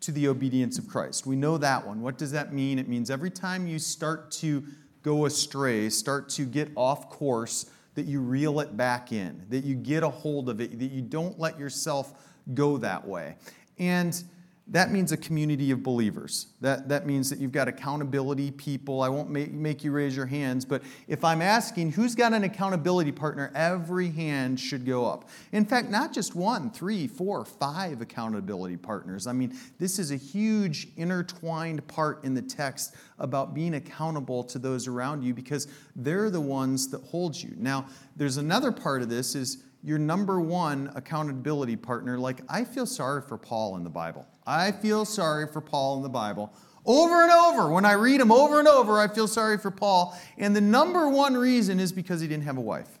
[0.00, 1.26] to the obedience of Christ.
[1.26, 2.00] We know that one.
[2.00, 2.78] What does that mean?
[2.78, 4.62] It means every time you start to
[5.02, 9.74] go astray, start to get off course, that you reel it back in, that you
[9.74, 12.12] get a hold of it, that you don't let yourself
[12.52, 13.36] go that way.
[13.78, 14.22] And
[14.68, 16.48] that means a community of believers.
[16.60, 19.00] That, that means that you've got accountability people.
[19.00, 22.42] I won't make, make you raise your hands, but if I'm asking who's got an
[22.42, 25.28] accountability partner, every hand should go up.
[25.52, 29.28] In fact, not just one, three, four, five accountability partners.
[29.28, 34.58] I mean, this is a huge intertwined part in the text about being accountable to
[34.58, 37.54] those around you because they're the ones that hold you.
[37.56, 42.18] Now, there's another part of this is your number one accountability partner.
[42.18, 44.26] Like, I feel sorry for Paul in the Bible.
[44.46, 46.52] I feel sorry for Paul in the Bible.
[46.84, 50.16] Over and over, when I read him over and over, I feel sorry for Paul.
[50.38, 53.00] And the number one reason is because he didn't have a wife.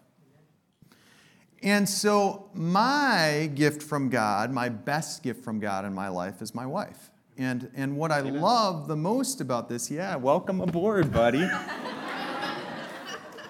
[1.62, 6.54] And so, my gift from God, my best gift from God in my life is
[6.54, 7.10] my wife.
[7.38, 11.42] And, and what I love the most about this, yeah, welcome aboard, buddy.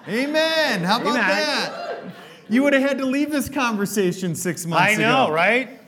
[0.07, 0.83] Amen.
[0.83, 1.27] How about Amen.
[1.27, 1.99] that?
[2.49, 5.31] You would have had to leave this conversation six months I ago.
[5.31, 5.81] right?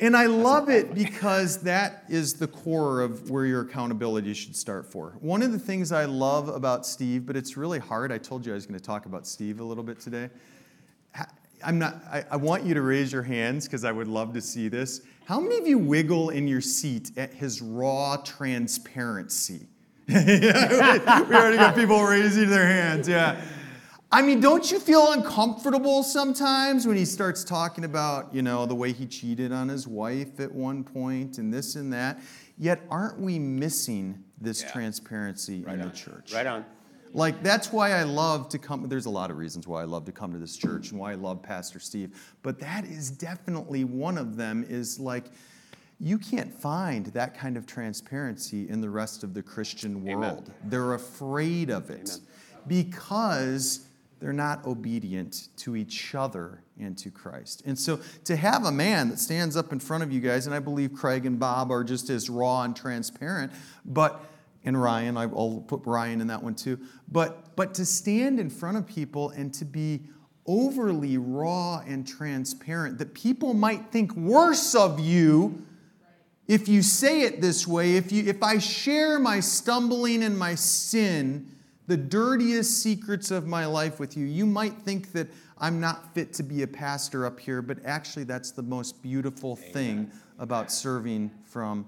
[0.00, 4.86] And I love it because that is the core of where your accountability should start
[4.86, 5.16] for.
[5.20, 8.12] One of the things I love about Steve, but it's really hard.
[8.12, 10.30] I told you I was going to talk about Steve a little bit today.
[11.64, 14.40] I'm not, I, I want you to raise your hands because I would love to
[14.40, 15.02] see this.
[15.24, 19.66] How many of you wiggle in your seat at his raw transparency?
[20.08, 23.40] we already got people raising their hands, yeah.
[24.10, 28.74] I mean, don't you feel uncomfortable sometimes when he starts talking about, you know, the
[28.74, 32.18] way he cheated on his wife at one point and this and that?
[32.56, 34.70] Yet, aren't we missing this Yeah.
[34.72, 36.32] transparency in the church?
[36.32, 36.64] Right on.
[37.12, 38.88] Like, that's why I love to come.
[38.88, 41.12] There's a lot of reasons why I love to come to this church and why
[41.12, 42.18] I love Pastor Steve.
[42.42, 45.26] But that is definitely one of them, is like,
[46.00, 50.50] you can't find that kind of transparency in the rest of the Christian world.
[50.64, 52.20] They're afraid of it
[52.66, 53.87] because
[54.20, 57.62] they're not obedient to each other and to Christ.
[57.66, 60.54] And so to have a man that stands up in front of you guys, and
[60.54, 63.52] I believe Craig and Bob are just as raw and transparent,
[63.84, 64.24] but
[64.64, 66.78] and Ryan, I'll put Ryan in that one too.
[67.10, 70.02] But but to stand in front of people and to be
[70.46, 75.64] overly raw and transparent that people might think worse of you
[76.48, 80.54] if you say it this way, if, you, if I share my stumbling and my
[80.54, 81.46] sin,
[81.88, 86.34] the dirtiest secrets of my life with you, you might think that I'm not fit
[86.34, 91.30] to be a pastor up here, but actually, that's the most beautiful thing about serving
[91.44, 91.86] from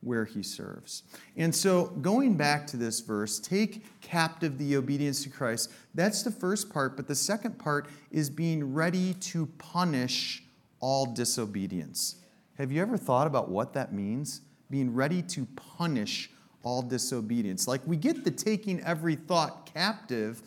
[0.00, 1.02] where he serves.
[1.36, 5.70] And so, going back to this verse, take captive the obedience to Christ.
[5.94, 10.44] That's the first part, but the second part is being ready to punish
[10.80, 12.16] all disobedience.
[12.56, 14.40] Have you ever thought about what that means?
[14.70, 16.30] Being ready to punish
[16.62, 17.66] all disobedience.
[17.66, 20.42] Like we get the taking every thought captive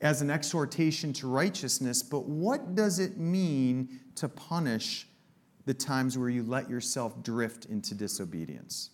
[0.00, 5.06] as an exhortation to righteousness, but what does it mean to punish
[5.64, 8.90] the times where you let yourself drift into disobedience?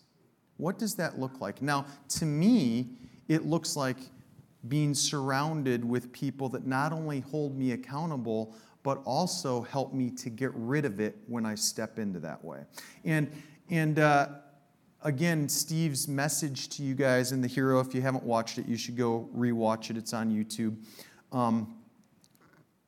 [0.58, 1.62] What does that look like?
[1.62, 2.90] Now, to me,
[3.28, 3.96] it looks like
[4.66, 10.30] being surrounded with people that not only hold me accountable, but also help me to
[10.30, 12.64] get rid of it when I step into that way.
[13.04, 13.30] And,
[13.70, 14.28] and uh,
[15.02, 18.76] again, Steve's message to you guys in The Hero, if you haven't watched it, you
[18.76, 19.96] should go rewatch it.
[19.96, 20.76] It's on YouTube.
[21.32, 21.76] Um,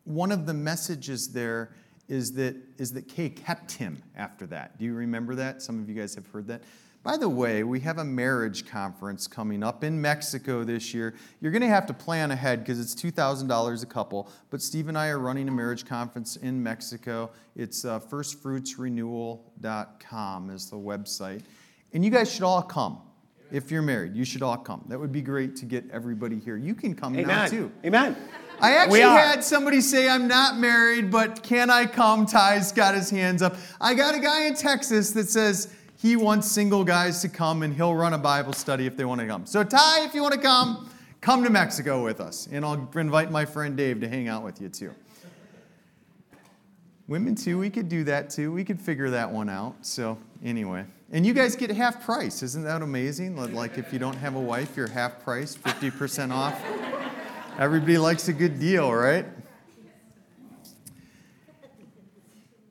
[0.05, 1.73] one of the messages there
[2.09, 4.79] is that, is that Kay kept him after that.
[4.79, 5.63] Do you remember that?
[5.63, 6.63] Some of you guys have heard that.
[7.03, 11.15] By the way, we have a marriage conference coming up in Mexico this year.
[11.41, 14.31] You're going to have to plan ahead because it's $2,000 a couple.
[14.51, 17.31] But Steve and I are running a marriage conference in Mexico.
[17.57, 21.41] It's uh, firstfruitsrenewal.com is the website.
[21.93, 23.01] And you guys should all come.
[23.53, 24.85] If you're married, you should all come.
[24.89, 26.57] That would be great to get everybody here.
[26.57, 27.51] You can come now Amen.
[27.51, 27.73] too.
[27.85, 28.17] Amen.
[28.61, 32.27] I actually had somebody say, I'm not married, but can I come?
[32.27, 33.57] Ty's got his hands up.
[33.81, 37.75] I got a guy in Texas that says he wants single guys to come and
[37.75, 39.47] he'll run a Bible study if they want to come.
[39.47, 42.49] So, Ty, if you want to come, come to Mexico with us.
[42.53, 44.95] And I'll invite my friend Dave to hang out with you too.
[47.09, 48.53] Women too, we could do that too.
[48.53, 49.75] We could figure that one out.
[49.83, 50.85] So, anyway.
[51.13, 52.43] And you guys get half price.
[52.45, 53.37] Isn't that amazing?
[53.37, 56.63] Like, if you don't have a wife, you're half price, 50% off.
[57.59, 59.27] Everybody likes a good deal, right?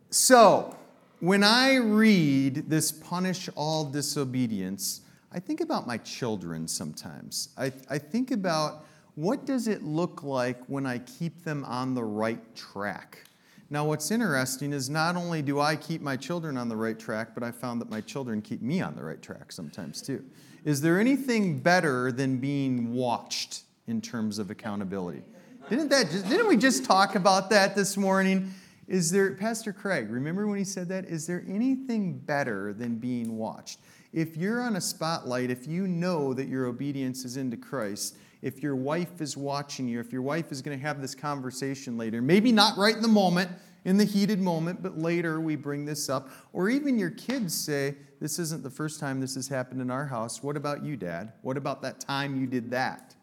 [0.09, 0.77] So,
[1.19, 5.01] when I read this punish all disobedience,
[5.33, 7.49] I think about my children sometimes.
[7.57, 12.03] I, I think about what does it look like when I keep them on the
[12.05, 13.28] right track?
[13.71, 17.35] Now, what's interesting is not only do I keep my children on the right track,
[17.35, 20.25] but I found that my children keep me on the right track sometimes too.
[20.65, 25.21] Is there anything better than being watched in terms of accountability?
[25.69, 28.51] Didn't that just, didn't we just talk about that this morning?
[28.87, 31.05] Is there Pastor Craig, remember when he said that?
[31.05, 33.79] Is there anything better than being watched?
[34.11, 38.63] If you're on a spotlight, if you know that your obedience is into Christ, if
[38.63, 42.21] your wife is watching you, if your wife is going to have this conversation later,
[42.21, 43.51] maybe not right in the moment,
[43.85, 47.95] in the heated moment, but later we bring this up, or even your kids say,
[48.19, 50.43] This isn't the first time this has happened in our house.
[50.43, 51.33] What about you, Dad?
[51.41, 53.15] What about that time you did that?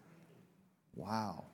[0.94, 1.44] Wow.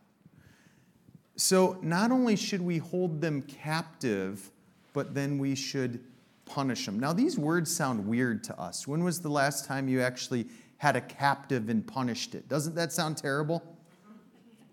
[1.36, 4.50] So, not only should we hold them captive,
[4.92, 6.04] but then we should
[6.44, 7.00] punish them.
[7.00, 8.86] Now, these words sound weird to us.
[8.86, 10.46] When was the last time you actually
[10.76, 12.48] had a captive and punished it?
[12.48, 13.62] Doesn't that sound terrible?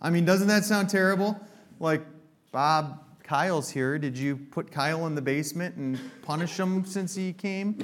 [0.01, 1.39] I mean, doesn't that sound terrible?
[1.79, 2.01] Like,
[2.51, 3.99] Bob Kyle's here.
[3.99, 7.77] Did you put Kyle in the basement and punish him since he came?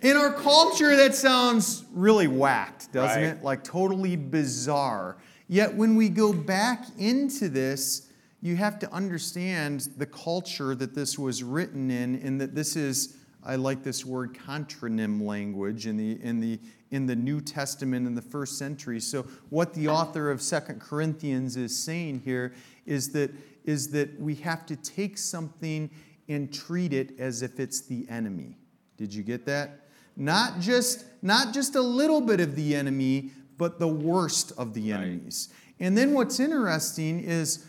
[0.00, 3.36] In our culture, that sounds really whacked, doesn't Right.
[3.36, 3.42] it?
[3.42, 5.16] Like totally bizarre.
[5.48, 8.06] Yet when we go back into this,
[8.42, 13.16] you have to understand the culture that this was written in, and that this is,
[13.42, 18.14] I like this word contronym language in the in the in the New Testament in
[18.14, 19.00] the first century.
[19.00, 22.52] So what the author of Second Corinthians is saying here
[22.86, 23.30] is that
[23.64, 25.90] is that we have to take something
[26.28, 28.56] and treat it as if it's the enemy.
[28.96, 29.88] Did you get that?
[30.16, 34.92] Not just not just a little bit of the enemy, but the worst of the
[34.92, 35.50] enemies.
[35.78, 37.66] And then what's interesting is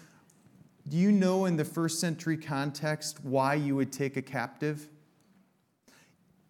[0.87, 4.87] do you know in the first century context why you would take a captive?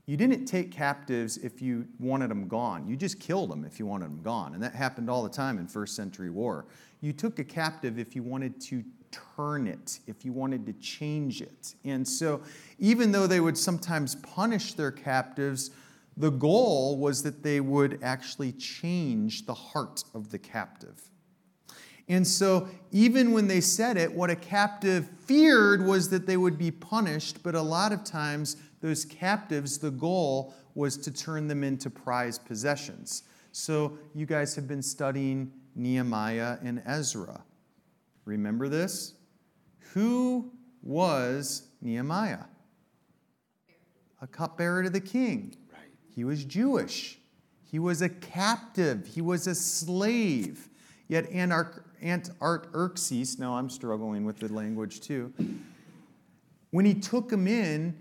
[0.05, 2.87] You didn't take captives if you wanted them gone.
[2.87, 4.53] You just killed them if you wanted them gone.
[4.53, 6.65] And that happened all the time in first century war.
[7.01, 8.83] You took a captive if you wanted to
[9.35, 11.75] turn it, if you wanted to change it.
[11.83, 12.41] And so,
[12.79, 15.71] even though they would sometimes punish their captives,
[16.17, 21.09] the goal was that they would actually change the heart of the captive.
[22.07, 26.57] And so, even when they said it, what a captive feared was that they would
[26.57, 31.63] be punished, but a lot of times, those captives, the goal was to turn them
[31.63, 33.23] into prized possessions.
[33.53, 37.43] So, you guys have been studying Nehemiah and Ezra.
[38.25, 39.15] Remember this?
[39.93, 40.51] Who
[40.81, 42.45] was Nehemiah?
[44.21, 45.55] A cupbearer to the king.
[45.71, 45.91] Right.
[46.15, 47.19] He was Jewish.
[47.63, 49.07] He was a captive.
[49.07, 50.69] He was a slave.
[51.07, 55.33] Yet Antartaxerxes, now I'm struggling with the language too,
[56.69, 57.97] when he took him in,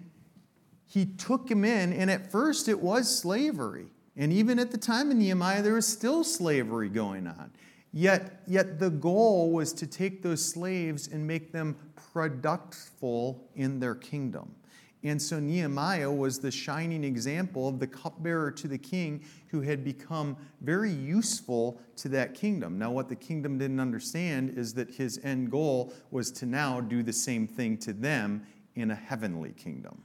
[0.86, 3.86] he took him in, and at first it was slavery.
[4.20, 7.50] And even at the time of Nehemiah, there was still slavery going on.
[7.90, 11.74] Yet, yet the goal was to take those slaves and make them
[12.12, 14.54] productful in their kingdom.
[15.02, 19.82] And so Nehemiah was the shining example of the cupbearer to the king who had
[19.82, 22.78] become very useful to that kingdom.
[22.78, 27.02] Now, what the kingdom didn't understand is that his end goal was to now do
[27.02, 30.02] the same thing to them in a heavenly kingdom.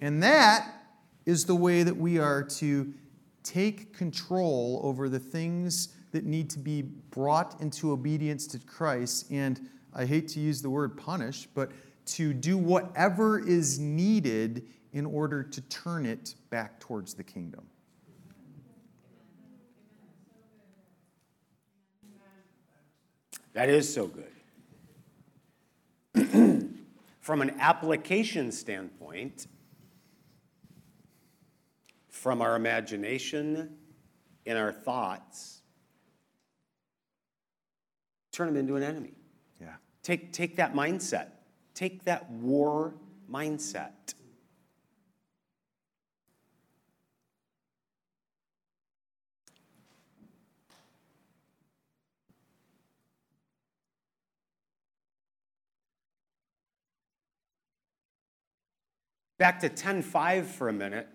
[0.00, 0.79] And that
[1.26, 2.92] is the way that we are to
[3.42, 9.30] take control over the things that need to be brought into obedience to Christ.
[9.30, 11.70] And I hate to use the word punish, but
[12.06, 17.64] to do whatever is needed in order to turn it back towards the kingdom.
[23.52, 24.30] That is so good.
[27.20, 29.46] from an application standpoint,
[32.20, 33.78] from our imagination
[34.44, 35.62] and our thoughts,
[38.30, 39.14] turn them into an enemy.
[39.58, 39.76] Yeah.
[40.02, 41.28] Take, take that mindset,
[41.72, 42.94] take that war
[43.30, 44.12] mindset.
[59.38, 61.08] Back to 10:5 for a minute,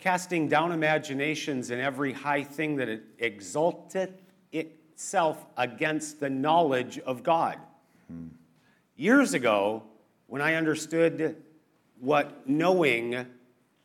[0.00, 4.10] casting down imaginations and every high thing that it exalteth
[4.52, 7.58] itself against the knowledge of God.
[8.96, 9.82] Years ago,
[10.26, 11.36] when I understood
[12.00, 13.26] what knowing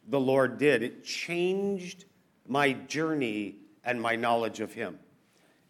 [0.07, 2.05] the Lord did, it changed
[2.47, 4.99] my journey and my knowledge of Him.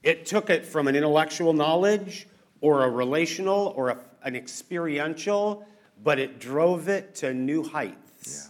[0.03, 2.27] It took it from an intellectual knowledge
[2.61, 5.65] or a relational or a, an experiential,
[6.03, 8.49] but it drove it to new heights.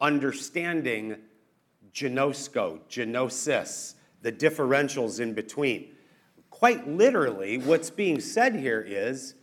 [0.00, 1.16] Understanding
[1.96, 5.94] genosko, genosis, the differentials in between.
[6.50, 9.34] Quite literally, what's being said here is,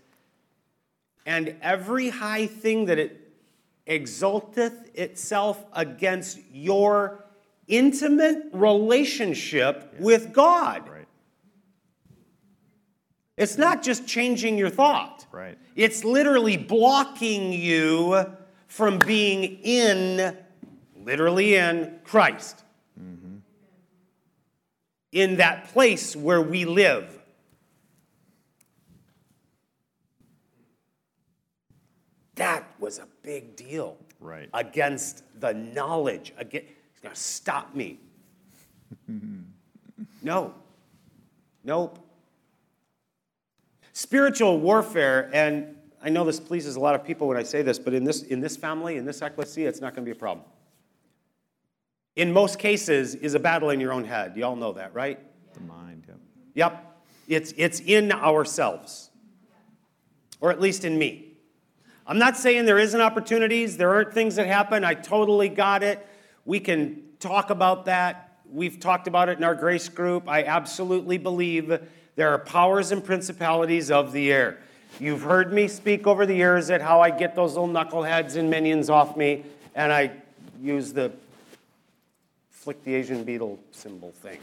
[1.26, 3.34] and every high thing that it
[3.88, 7.26] exalteth itself against your
[7.68, 10.88] intimate relationship with God.
[10.88, 11.08] Right.
[13.36, 15.26] It's not just changing your thought.
[15.32, 15.58] Right.
[15.76, 18.26] It's literally blocking you
[18.68, 20.38] from being in,
[21.06, 22.64] literally in Christ.
[25.12, 27.20] In that place where we live.
[32.36, 33.98] That was a big deal.
[34.20, 34.50] Right.
[34.54, 36.34] Against the knowledge.
[36.38, 38.00] Against, it's going to stop me.
[40.24, 40.54] no.
[41.64, 42.00] Nope.
[43.94, 47.78] Spiritual warfare, and I know this pleases a lot of people when I say this,
[47.78, 50.20] but in this, in this family, in this ecclesia, it's not going to be a
[50.20, 50.46] problem.
[52.16, 54.34] In most cases, is a battle in your own head.
[54.36, 55.20] You all know that, right?
[55.54, 56.18] The mind, yep.
[56.54, 57.02] Yep.
[57.28, 59.10] It's, it's in ourselves.
[60.40, 61.30] or at least in me.
[62.06, 64.84] I'm not saying there isn't opportunities, there aren't things that happen.
[64.84, 66.06] I totally got it.
[66.44, 68.38] We can talk about that.
[68.52, 70.28] We've talked about it in our grace group.
[70.28, 71.80] I absolutely believe
[72.16, 74.60] there are powers and principalities of the air.
[75.00, 78.50] You've heard me speak over the years at how I get those little knuckleheads and
[78.50, 80.12] minions off me, and I
[80.62, 81.14] use the
[82.64, 84.40] flick the Asian beetle symbol thing.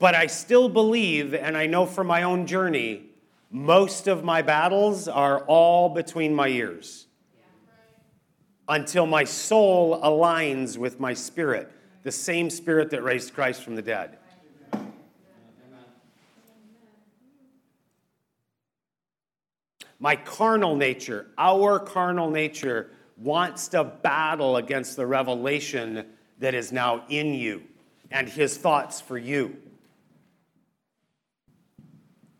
[0.00, 3.04] but I still believe, and I know from my own journey,
[3.48, 7.06] most of my battles are all between my ears
[8.68, 11.70] until my soul aligns with my spirit,
[12.02, 14.18] the same spirit that raised Christ from the dead.
[20.00, 22.90] My carnal nature, our carnal nature,
[23.22, 26.06] wants to battle against the revelation
[26.38, 27.62] that is now in you
[28.10, 29.56] and his thoughts for you.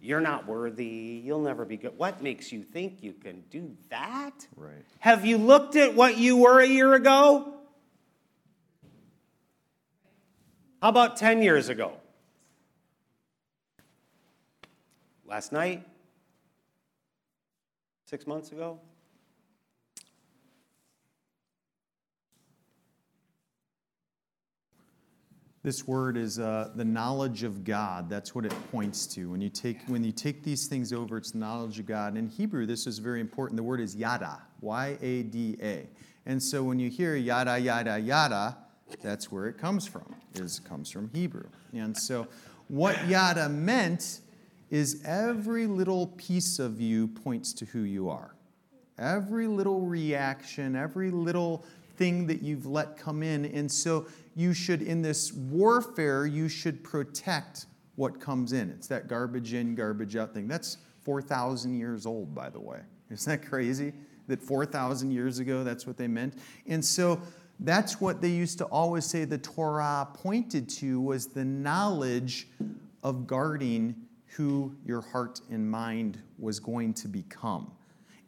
[0.01, 1.23] You're not worthy.
[1.25, 1.97] You'll never be good.
[1.97, 4.47] What makes you think you can do that?
[4.57, 4.85] Right.
[4.99, 7.55] Have you looked at what you were a year ago?
[10.83, 11.93] How about 10 years ago?
[15.25, 15.87] Last night?
[18.07, 18.81] Six months ago?
[25.65, 28.11] This word is uh, the knowledge of God.
[28.11, 29.31] That's what it points to.
[29.31, 32.17] When you take when you take these things over, it's the knowledge of God.
[32.17, 33.57] In Hebrew, this is very important.
[33.57, 35.89] The word is yada, Y-A-D-A.
[36.27, 38.57] And so when you hear yada yada yada,
[39.03, 40.13] that's where it comes from.
[40.35, 41.47] Is comes from Hebrew.
[41.73, 42.27] And so
[42.67, 44.19] what yada meant
[44.71, 48.35] is every little piece of you points to who you are.
[48.99, 51.65] Every little reaction, every little
[51.97, 53.45] thing that you've let come in.
[53.45, 57.67] And so you should, in this warfare, you should protect
[57.97, 58.71] what comes in.
[58.71, 60.49] It's that garbage in, garbage out thing.
[60.49, 62.81] That's 4,000 years old, by the way.
[63.11, 63.93] Isn't that crazy?
[64.29, 66.35] That 4,000 years ago, that's what they meant.
[66.67, 67.21] And so
[67.61, 72.49] that's what they used to always say the Torah pointed to was the knowledge
[73.03, 73.95] of guarding
[74.27, 77.71] who your heart and mind was going to become.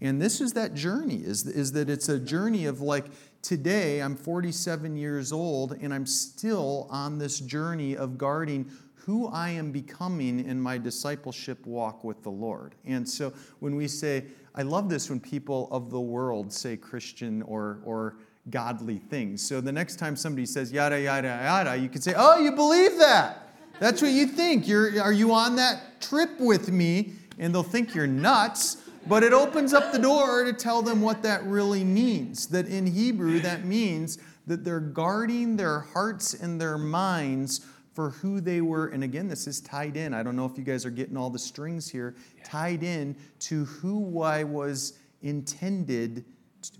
[0.00, 3.06] And this is that journey, is, is that it's a journey of like
[3.44, 9.50] today I'm 47 years old and I'm still on this journey of guarding who I
[9.50, 12.74] am becoming in my discipleship walk with the Lord.
[12.86, 14.24] And so when we say,
[14.54, 18.16] I love this when people of the world say Christian or, or
[18.48, 19.46] godly things.
[19.46, 22.98] So the next time somebody says yada, yada, yada, you can say, Oh, you believe
[22.98, 23.50] that.
[23.78, 24.66] That's what you think.
[24.66, 27.12] You're, are you on that trip with me?
[27.38, 28.78] And they'll think you're nuts.
[29.06, 32.46] But it opens up the door to tell them what that really means.
[32.46, 38.40] That in Hebrew, that means that they're guarding their hearts and their minds for who
[38.40, 38.88] they were.
[38.88, 40.14] And again, this is tied in.
[40.14, 43.64] I don't know if you guys are getting all the strings here, tied in to
[43.66, 46.24] who I was intended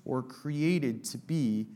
[0.04, 1.66] or created to be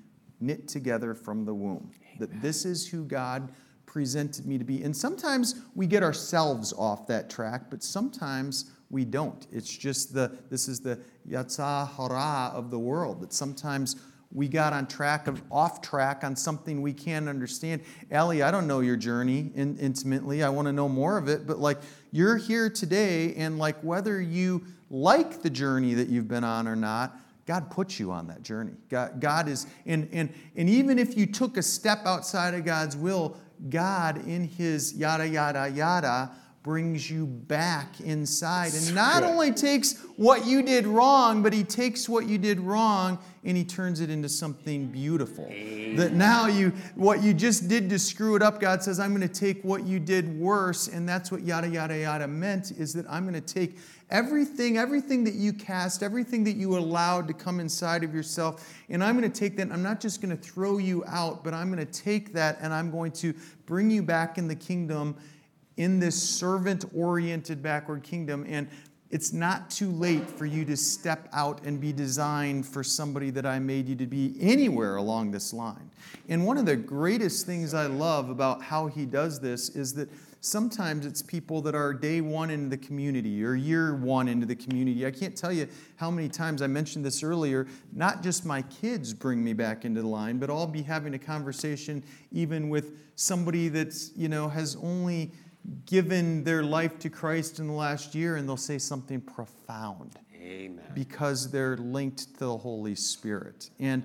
[0.41, 1.91] knit together from the womb.
[2.19, 3.53] That this is who God
[3.87, 4.83] presented me to be.
[4.83, 9.47] And sometimes we get ourselves off that track, but sometimes we don't.
[9.53, 13.97] It's just the, this is the yetzer hara of the world, that sometimes
[14.33, 17.83] we got on track of off track on something we can't understand.
[18.11, 20.43] Allie, I don't know your journey in, intimately.
[20.43, 21.79] I want to know more of it, but like
[22.13, 26.77] you're here today, and like whether you like the journey that you've been on or
[26.77, 28.75] not, God puts you on that journey.
[28.91, 32.97] God, God is, and, and, and even if you took a step outside of God's
[32.97, 33.39] will,
[33.71, 36.31] God in His yada, yada, yada,
[36.69, 42.11] brings you back inside and not only takes what you did wrong, but he takes
[42.11, 45.47] what you did wrong and he turns it into something beautiful.
[45.97, 49.27] That now you, what you just did to screw it up, God says, I'm going
[49.27, 50.89] to take what you did worse.
[50.89, 53.79] And that's what yada, yada, yada meant is that I'm going to take
[54.11, 59.03] everything, everything that you cast, everything that you allowed to come inside of yourself, and
[59.03, 59.73] I'm going to take that.
[59.73, 62.75] I'm not just going to throw you out, but I'm going to take that and
[62.75, 65.17] I'm going to bring you back in the kingdom
[65.79, 68.45] in this servant oriented backward kingdom.
[68.47, 68.69] And
[69.11, 73.47] it's not too late for you to step out and be designed for somebody that
[73.47, 75.91] I made you to be anywhere along this line.
[76.29, 80.11] And one of the greatest things I love about how he does this is that
[80.41, 84.57] sometimes it's people that are day one into the community or year one into the
[84.57, 85.07] community.
[85.07, 87.67] I can't tell you how many times I mentioned this earlier.
[87.93, 91.19] Not just my kids bring me back into the line, but I'll be having a
[91.19, 95.33] conversation even with somebody that's, you know, has only
[95.87, 100.19] given their life to Christ in the last year and they'll say something profound.
[100.35, 100.85] Amen.
[100.95, 103.71] Because they're linked to the Holy Spirit.
[103.79, 104.03] And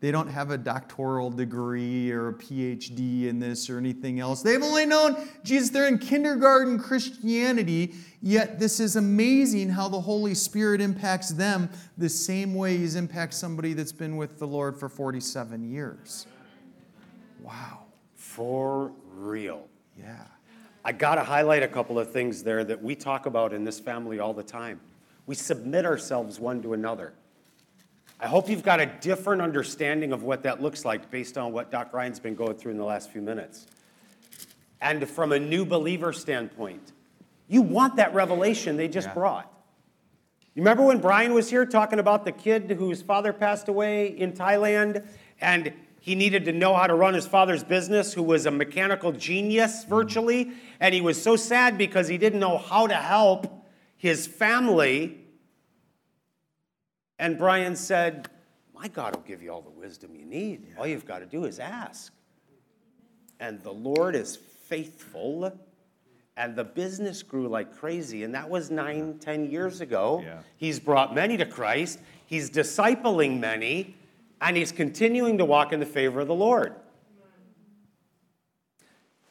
[0.00, 4.42] they don't have a doctoral degree or a PhD in this or anything else.
[4.42, 5.70] They've only known Jesus.
[5.70, 12.10] They're in kindergarten Christianity, yet this is amazing how the Holy Spirit impacts them the
[12.10, 16.26] same way He's impacted somebody that's been with the Lord for 47 years.
[17.40, 17.84] Wow.
[18.16, 19.66] For real.
[19.98, 20.24] Yeah.
[20.86, 23.80] I got to highlight a couple of things there that we talk about in this
[23.80, 24.78] family all the time.
[25.26, 27.12] We submit ourselves one to another.
[28.20, 31.72] I hope you've got a different understanding of what that looks like based on what
[31.72, 33.66] Doc Ryan's been going through in the last few minutes.
[34.80, 36.92] And from a new believer standpoint,
[37.48, 39.14] you want that revelation they just Yeah.
[39.14, 39.52] brought.
[40.54, 44.34] You remember when Brian was here talking about the kid whose father passed away in
[44.34, 45.04] Thailand
[45.40, 45.72] and
[46.06, 49.82] he needed to know how to run his father's business, who was a mechanical genius
[49.82, 55.18] virtually, and he was so sad because he didn't know how to help his family.
[57.18, 58.28] And Brian said,
[58.72, 60.76] My God will give you all the wisdom you need.
[60.78, 62.12] All you've got to do is ask.
[63.40, 65.58] And the Lord is faithful.
[66.36, 68.22] And the business grew like crazy.
[68.22, 70.22] And that was nine, ten years ago.
[70.24, 70.38] Yeah.
[70.56, 71.98] He's brought many to Christ.
[72.26, 73.96] He's discipling many.
[74.40, 76.74] And he's continuing to walk in the favor of the Lord.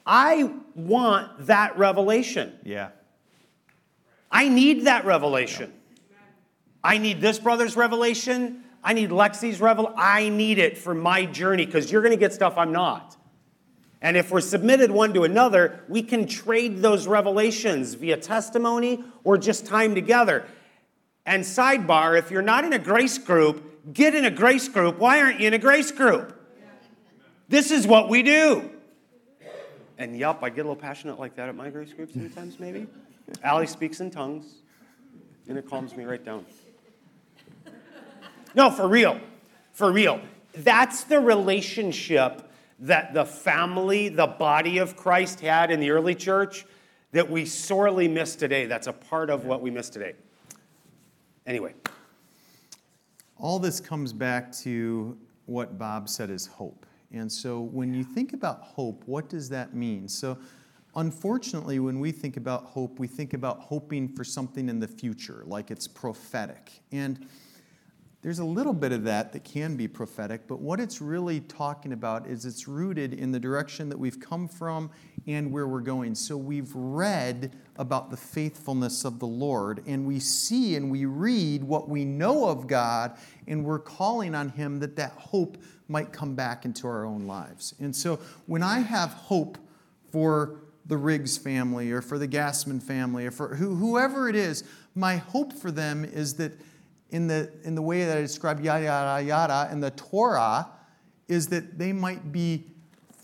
[0.06, 2.53] I want that revelation.
[2.64, 2.89] Yeah.
[4.32, 5.74] I need that revelation.
[6.84, 8.64] I need this brother's revelation.
[8.84, 9.93] I need Lexi's revel.
[9.97, 13.18] I need it for my journey because you're going to get stuff I'm not.
[14.01, 19.39] And if we're submitted one to another, we can trade those revelations via testimony or
[19.39, 20.45] just time together.
[21.26, 24.98] And sidebar, if you're not in a grace group, get in a grace group.
[24.98, 26.40] Why aren't you in a grace group?
[27.48, 28.72] This is what we do.
[29.98, 32.88] And yup, I get a little passionate like that at my grace group sometimes, maybe.
[33.44, 34.46] Allie speaks in tongues,
[35.48, 36.46] and it calms me right down.
[38.56, 39.20] No, for real.
[39.74, 40.20] For real.
[40.54, 46.66] That's the relationship that the family, the body of Christ had in the early church
[47.12, 48.66] that we sorely miss today.
[48.66, 50.14] That's a part of what we miss today.
[51.46, 51.74] Anyway,
[53.38, 56.86] all this comes back to what Bob said is hope.
[57.12, 60.08] And so when you think about hope, what does that mean?
[60.08, 60.38] So
[60.96, 65.44] unfortunately, when we think about hope, we think about hoping for something in the future,
[65.46, 66.72] like it's prophetic.
[66.92, 67.28] And
[68.22, 71.94] there's a little bit of that that can be prophetic, but what it's really talking
[71.94, 74.90] about is it's rooted in the direction that we've come from
[75.28, 76.16] and where we're going.
[76.16, 81.64] So we've read about the faithfulness of the Lord, and we see and we read
[81.64, 83.18] what we know of God,
[83.48, 85.58] and we're calling on Him that that hope
[85.88, 87.74] might come back into our own lives.
[87.80, 89.58] And so when I have hope
[90.12, 94.64] for the Riggs family or for the Gassman family or for who, whoever it is,
[94.94, 96.54] my hope for them is that
[97.10, 100.68] in the, in the way that I described yada, yada, yada, in the Torah,
[101.28, 102.66] is that they might be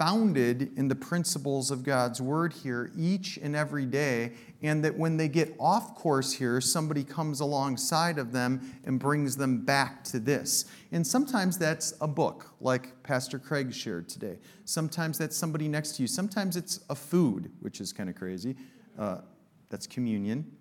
[0.02, 4.32] founded in the principles of God's word here each and every day,
[4.64, 9.38] and that when they get off course here, somebody comes alongside of them and brings
[9.38, 10.66] them back to this.
[10.91, 14.39] And sometimes that's a book, like Pastor Craig shared today.
[14.66, 16.08] Sometimes that's somebody next to you.
[16.08, 18.56] Sometimes it's a food, which is kind of crazy.
[18.97, 19.18] Uh,
[19.70, 20.52] that's communion,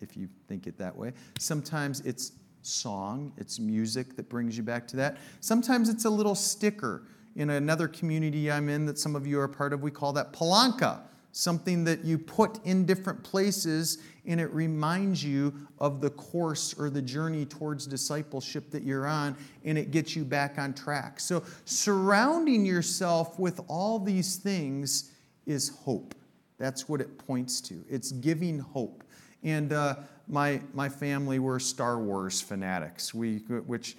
[0.00, 1.12] if you think it that way.
[1.40, 2.30] Sometimes it's
[2.62, 5.16] song, it's music that brings you back to that.
[5.40, 7.02] Sometimes it's a little sticker.
[7.36, 10.32] In another community I'm in that some of you are part of, we call that
[10.32, 11.00] palanca,
[11.32, 16.88] something that you put in different places and it reminds you of the course or
[16.88, 21.20] the journey towards discipleship that you're on and it gets you back on track.
[21.20, 25.12] So, surrounding yourself with all these things
[25.44, 26.14] is hope.
[26.58, 27.84] That's what it points to.
[27.88, 29.04] It's giving hope.
[29.42, 29.96] And uh,
[30.28, 33.96] my, my family were Star Wars fanatics, we, which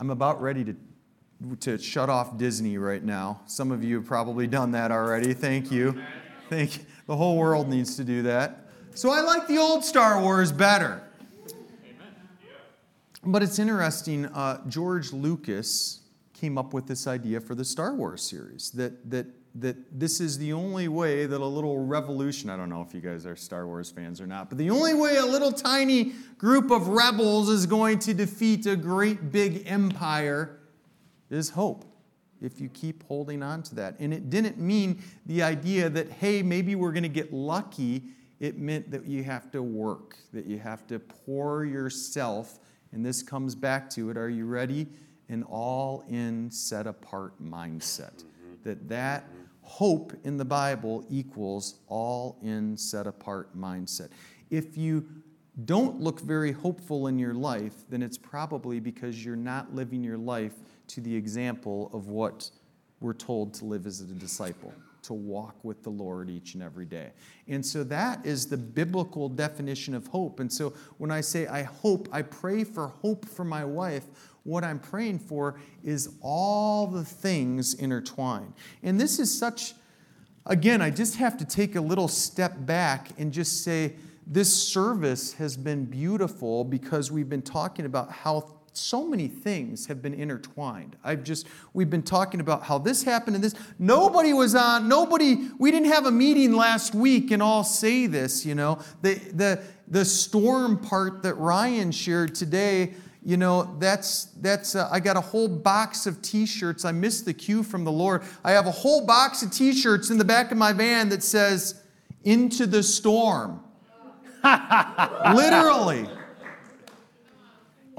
[0.00, 0.76] I'm about ready to,
[1.60, 3.40] to shut off Disney right now.
[3.46, 5.34] Some of you have probably done that already.
[5.34, 6.00] Thank you.
[6.48, 6.84] Thank you.
[7.06, 8.70] The whole world needs to do that.
[8.94, 11.02] So I like the old Star Wars better.
[13.22, 16.00] But it's interesting, uh, George Lucas
[16.32, 19.26] came up with this idea for the Star Wars series that, that,
[19.56, 23.00] that this is the only way that a little revolution, I don't know if you
[23.00, 26.70] guys are Star Wars fans or not, but the only way a little tiny group
[26.70, 30.60] of rebels is going to defeat a great big empire
[31.30, 31.84] is hope.
[32.40, 33.98] If you keep holding on to that.
[33.98, 38.02] And it didn't mean the idea that, hey, maybe we're going to get lucky.
[38.40, 42.58] It meant that you have to work, that you have to pour yourself
[42.92, 44.16] and this comes back to it.
[44.16, 44.86] Are you ready?
[45.28, 48.24] An all in, set apart mindset.
[48.24, 48.54] Mm-hmm.
[48.64, 49.28] That that
[49.60, 54.08] hope in the Bible equals all in, set apart mindset.
[54.50, 55.06] If you
[55.64, 60.18] don't look very hopeful in your life, then it's probably because you're not living your
[60.18, 60.54] life
[60.88, 62.50] to the example of what
[63.00, 64.72] we're told to live as a disciple,
[65.02, 67.12] to walk with the Lord each and every day.
[67.48, 70.40] And so that is the biblical definition of hope.
[70.40, 74.04] And so when I say I hope, I pray for hope for my wife,
[74.44, 78.52] what I'm praying for is all the things intertwined.
[78.82, 79.74] And this is such,
[80.46, 83.94] again, I just have to take a little step back and just say,
[84.26, 90.02] this service has been beautiful because we've been talking about how so many things have
[90.02, 90.96] been intertwined.
[91.02, 93.54] I've just, we've been talking about how this happened and this.
[93.78, 98.44] Nobody was on, nobody, we didn't have a meeting last week and all say this,
[98.44, 98.78] you know.
[99.02, 105.00] The, the, the storm part that Ryan shared today, you know, that's, that's uh, I
[105.00, 106.84] got a whole box of t shirts.
[106.84, 108.22] I missed the cue from the Lord.
[108.44, 111.22] I have a whole box of t shirts in the back of my van that
[111.22, 111.82] says,
[112.24, 113.60] Into the storm.
[115.34, 116.08] Literally.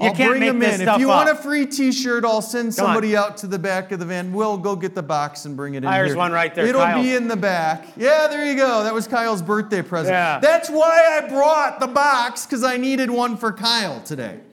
[0.00, 0.88] You I'll can't bring make them this in.
[0.88, 1.26] If you up.
[1.26, 2.92] want a free T-shirt, I'll send Come on.
[2.94, 4.32] somebody out to the back of the van.
[4.32, 7.04] We'll go get the box and bring it in There's one right there, It'll Kyle's.
[7.04, 7.84] be in the back.
[7.96, 8.84] Yeah, there you go.
[8.84, 10.12] That was Kyle's birthday present.
[10.14, 10.38] Yeah.
[10.38, 14.38] That's why I brought the box because I needed one for Kyle today.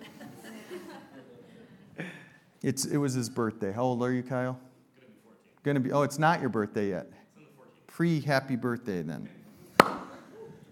[2.64, 3.72] It's it was his birthday.
[3.72, 4.60] How old are you, Kyle?
[5.62, 5.92] Gonna be.
[5.92, 7.08] Oh, it's not your birthday yet.
[7.86, 9.30] Pre happy birthday then.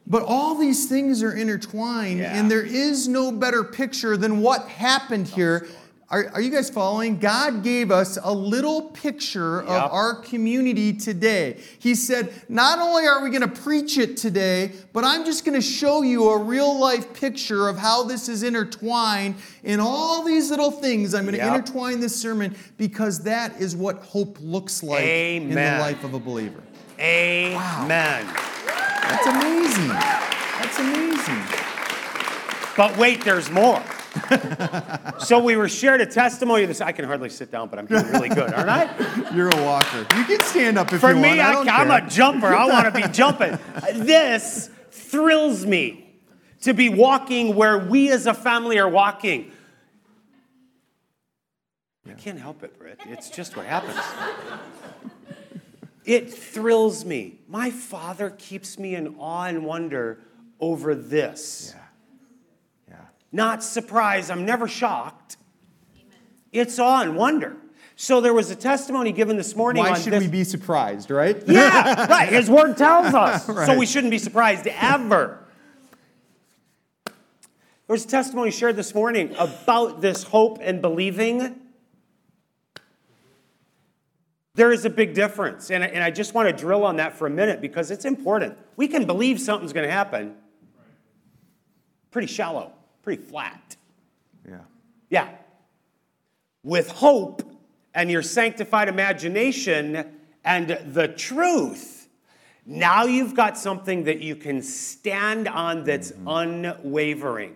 [0.05, 2.37] But all these things are intertwined, Yeah.
[2.37, 5.67] and there is no better picture than what happened here.
[6.09, 7.17] Are, are you guys following?
[7.17, 9.69] God gave us a little picture Yep.
[9.69, 11.57] of our community today.
[11.79, 15.55] He said, Not only are we going to preach it today, but I'm just going
[15.59, 20.51] to show you a real life picture of how this is intertwined in all these
[20.51, 21.15] little things.
[21.15, 21.55] I'm going to Yep.
[21.55, 26.19] intertwine this sermon because that is what hope looks like in the life of a
[26.19, 26.61] believer.
[27.03, 28.25] Amen.
[29.01, 29.87] That's amazing.
[29.89, 31.43] That's amazing.
[32.77, 33.83] But wait, there's more.
[35.19, 36.65] so we were shared a testimony.
[36.65, 39.31] This I can hardly sit down, but I'm doing really good, aren't I?
[39.35, 39.99] You're a walker.
[40.15, 41.39] You can stand up if For you me, want.
[41.41, 42.07] I I, don't I'm care.
[42.07, 42.47] a jumper.
[42.47, 43.57] I want to be jumping.
[43.95, 46.15] This thrills me
[46.61, 49.51] to be walking where we as a family are walking.
[52.07, 52.99] I can't help it, Britt.
[53.07, 53.99] It's just what happens.
[56.05, 57.39] It thrills me.
[57.47, 60.19] My father keeps me in awe and wonder
[60.59, 61.73] over this.
[61.75, 62.95] Yeah.
[62.95, 63.05] Yeah.
[63.31, 64.29] Not surprised.
[64.31, 65.37] I'm never shocked.
[65.95, 66.11] Amen.
[66.51, 67.55] It's awe and wonder.
[67.95, 70.23] So there was a testimony given this morning Why on should this.
[70.23, 71.41] we be surprised, right?
[71.47, 72.29] Yeah, right.
[72.29, 73.47] His word tells us.
[73.47, 73.65] right.
[73.67, 75.39] So we shouldn't be surprised ever.
[77.05, 77.13] There
[77.87, 81.59] was a testimony shared this morning about this hope and believing.
[84.55, 85.71] There is a big difference.
[85.71, 88.57] And, and I just want to drill on that for a minute because it's important.
[88.75, 90.35] We can believe something's going to happen
[92.11, 93.75] pretty shallow, pretty flat.
[94.47, 94.59] Yeah.
[95.09, 95.29] Yeah.
[96.63, 97.41] With hope
[97.95, 102.07] and your sanctified imagination and the truth,
[102.65, 106.27] now you've got something that you can stand on that's mm-hmm.
[106.27, 107.55] unwavering.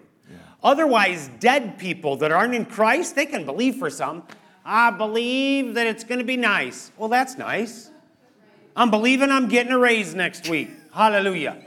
[0.64, 4.24] Otherwise, dead people that aren't in Christ, they can believe for some.
[4.70, 6.92] I believe that it's going to be nice.
[6.98, 7.90] Well, that's nice.
[8.76, 10.70] I'm believing I'm getting a raise next week.
[10.94, 11.64] Hallelujah.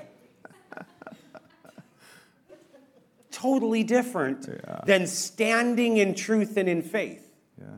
[3.31, 4.47] totally different
[4.85, 7.27] than standing in truth and in faith.
[7.59, 7.69] Yeah.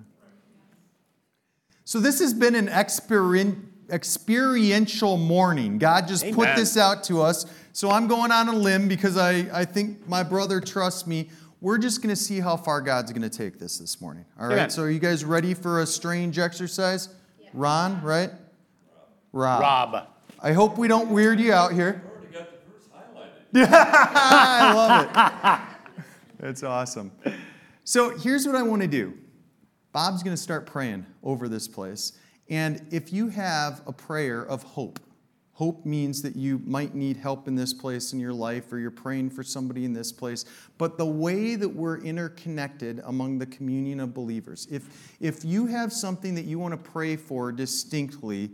[1.84, 5.78] So this has been an experien- experiential morning.
[5.78, 7.46] God just put this out to us.
[7.72, 11.30] So I'm going on a limb because I, I think my brother trusts me.
[11.62, 14.24] We're just going to see how far God's going to take this this morning.
[14.36, 14.54] All right.
[14.54, 14.70] Amen.
[14.70, 17.08] So are you guys ready for a strange exercise?
[17.54, 18.30] Ron, right?
[19.32, 19.62] Rob.
[19.62, 20.08] Rob.
[20.40, 22.02] I hope we don't weird you out here.
[23.54, 26.04] I love it.
[26.40, 27.12] That's awesome.
[27.84, 29.14] So here's what I want to do.
[29.92, 32.14] Bob's going to start praying over this place.
[32.48, 34.98] And if you have a prayer of hope,
[35.54, 38.90] hope means that you might need help in this place in your life or you're
[38.90, 40.44] praying for somebody in this place.
[40.78, 45.92] But the way that we're interconnected among the communion of believers, if, if you have
[45.92, 48.50] something that you want to pray for distinctly,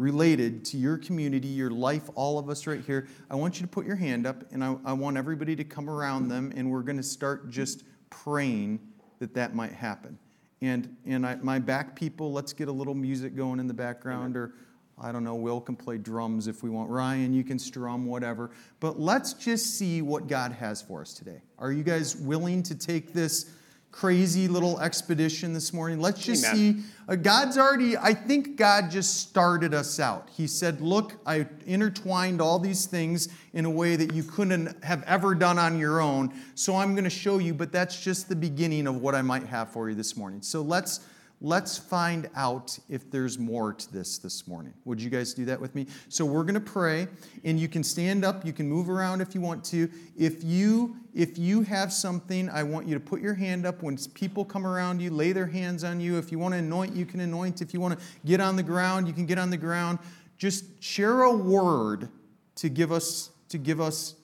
[0.00, 3.70] related to your community, your life, all of us right here, I want you to
[3.70, 6.82] put your hand up and I, I want everybody to come around them and we're
[6.82, 8.80] going to start just praying
[9.18, 10.18] that that might happen.
[10.62, 14.36] And, and I, my back people, let's get a little music going in the background
[14.36, 14.54] or
[15.00, 16.90] I don't know, Will can play drums if we want.
[16.90, 18.50] Ryan, you can strum, whatever.
[18.80, 21.40] But let's just see what God has for us today.
[21.58, 23.50] Are you guys willing to take this
[23.92, 26.00] crazy little expedition this morning.
[26.00, 26.56] Let's just Amen.
[26.56, 26.82] see.
[27.08, 30.28] Uh, God's already, I think God just started us out.
[30.32, 35.02] He said, Look, I intertwined all these things in a way that you couldn't have
[35.04, 36.32] ever done on your own.
[36.54, 39.46] So I'm going to show you, but that's just the beginning of what I might
[39.46, 40.42] have for you this morning.
[40.42, 41.00] So let's
[41.40, 44.74] let's find out if there's more to this this morning.
[44.84, 45.86] Would you guys do that with me?
[46.08, 47.08] So we're going to pray
[47.44, 49.90] and you can stand up, you can move around if you want to.
[50.16, 53.96] If you if you have something, I want you to put your hand up when
[54.14, 56.18] people come around you, lay their hands on you.
[56.18, 57.62] If you want to anoint, you can anoint.
[57.62, 59.98] If you want to get on the ground, you can get on the ground.
[60.38, 62.08] Just share a word
[62.56, 64.14] to give us to give us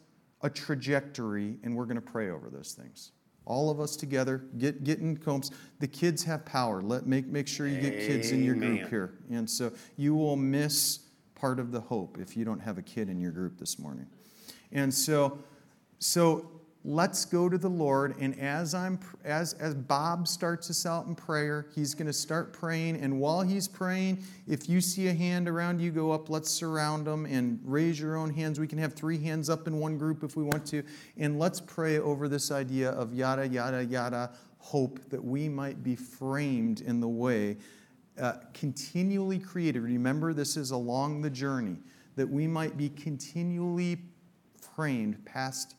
[0.43, 3.12] a trajectory and we're going to pray over those things
[3.47, 6.83] all of us together get get in combs the kids have power.
[6.83, 9.15] Let make make sure you get kids in your group here.
[9.31, 11.01] And so you will miss
[11.35, 14.07] part of the hope if you don't have a kid in your group this morning.
[14.73, 15.39] And so
[15.99, 16.51] so
[16.89, 21.16] let's go to the lord and as i'm as as bob starts us out in
[21.16, 25.49] prayer he's going to start praying and while he's praying if you see a hand
[25.49, 28.61] around you go up let's surround them and raise your own hands.
[28.61, 30.82] We can have three hands up in one group if we want to
[31.16, 35.97] and let's pray over this idea of yada yada yada hope that we might be
[35.97, 37.57] framed in the way
[38.20, 41.76] uh, continually created remember this is along the journey
[42.14, 43.99] that we might be continually
[44.74, 45.76] framed past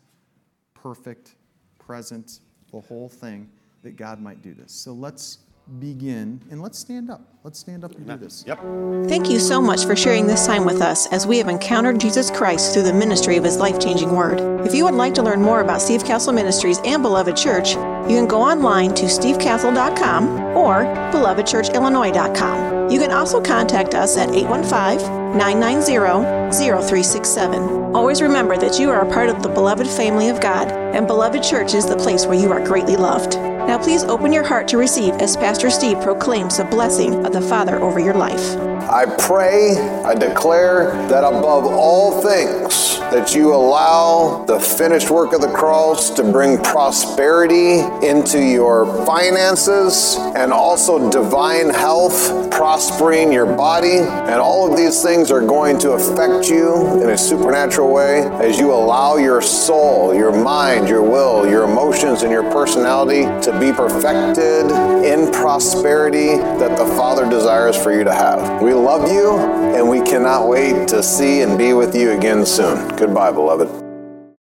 [0.81, 1.35] perfect,
[1.79, 2.39] present,
[2.71, 3.49] the whole thing,
[3.83, 4.71] that God might do this.
[4.71, 5.39] So let's
[5.79, 7.21] begin and let's stand up.
[7.43, 8.43] Let's stand up and do this.
[8.47, 8.59] Yep.
[9.07, 12.31] Thank you so much for sharing this time with us as we have encountered Jesus
[12.31, 14.39] Christ through the ministry of his life changing word.
[14.65, 18.15] If you would like to learn more about Steve Castle Ministries and Beloved Church, you
[18.17, 22.89] can go online to stevecastle.com or belovedchurchillinois.com.
[22.89, 27.95] You can also contact us at 815 990 0367.
[27.95, 31.43] Always remember that you are a part of the beloved family of God, and Beloved
[31.43, 33.35] Church is the place where you are greatly loved.
[33.35, 37.41] Now, please open your heart to receive as Pastor Steve proclaims the blessing of the
[37.41, 38.55] Father over your life.
[38.89, 45.39] I pray, I declare that above all things, that you allow the finished work of
[45.39, 53.99] the cross to bring prosperity into your finances and also divine health, prospering your body.
[53.99, 58.59] And all of these things are going to affect you in a supernatural way as
[58.59, 63.71] you allow your soul, your mind, your will, your emotions, and your personality to be
[63.71, 64.69] perfected
[65.05, 68.61] in prosperity that the Father desires for you to have.
[68.61, 69.37] We love you
[69.75, 72.95] and we cannot wait to see and be with you again soon.
[72.95, 73.86] Goodbye, beloved.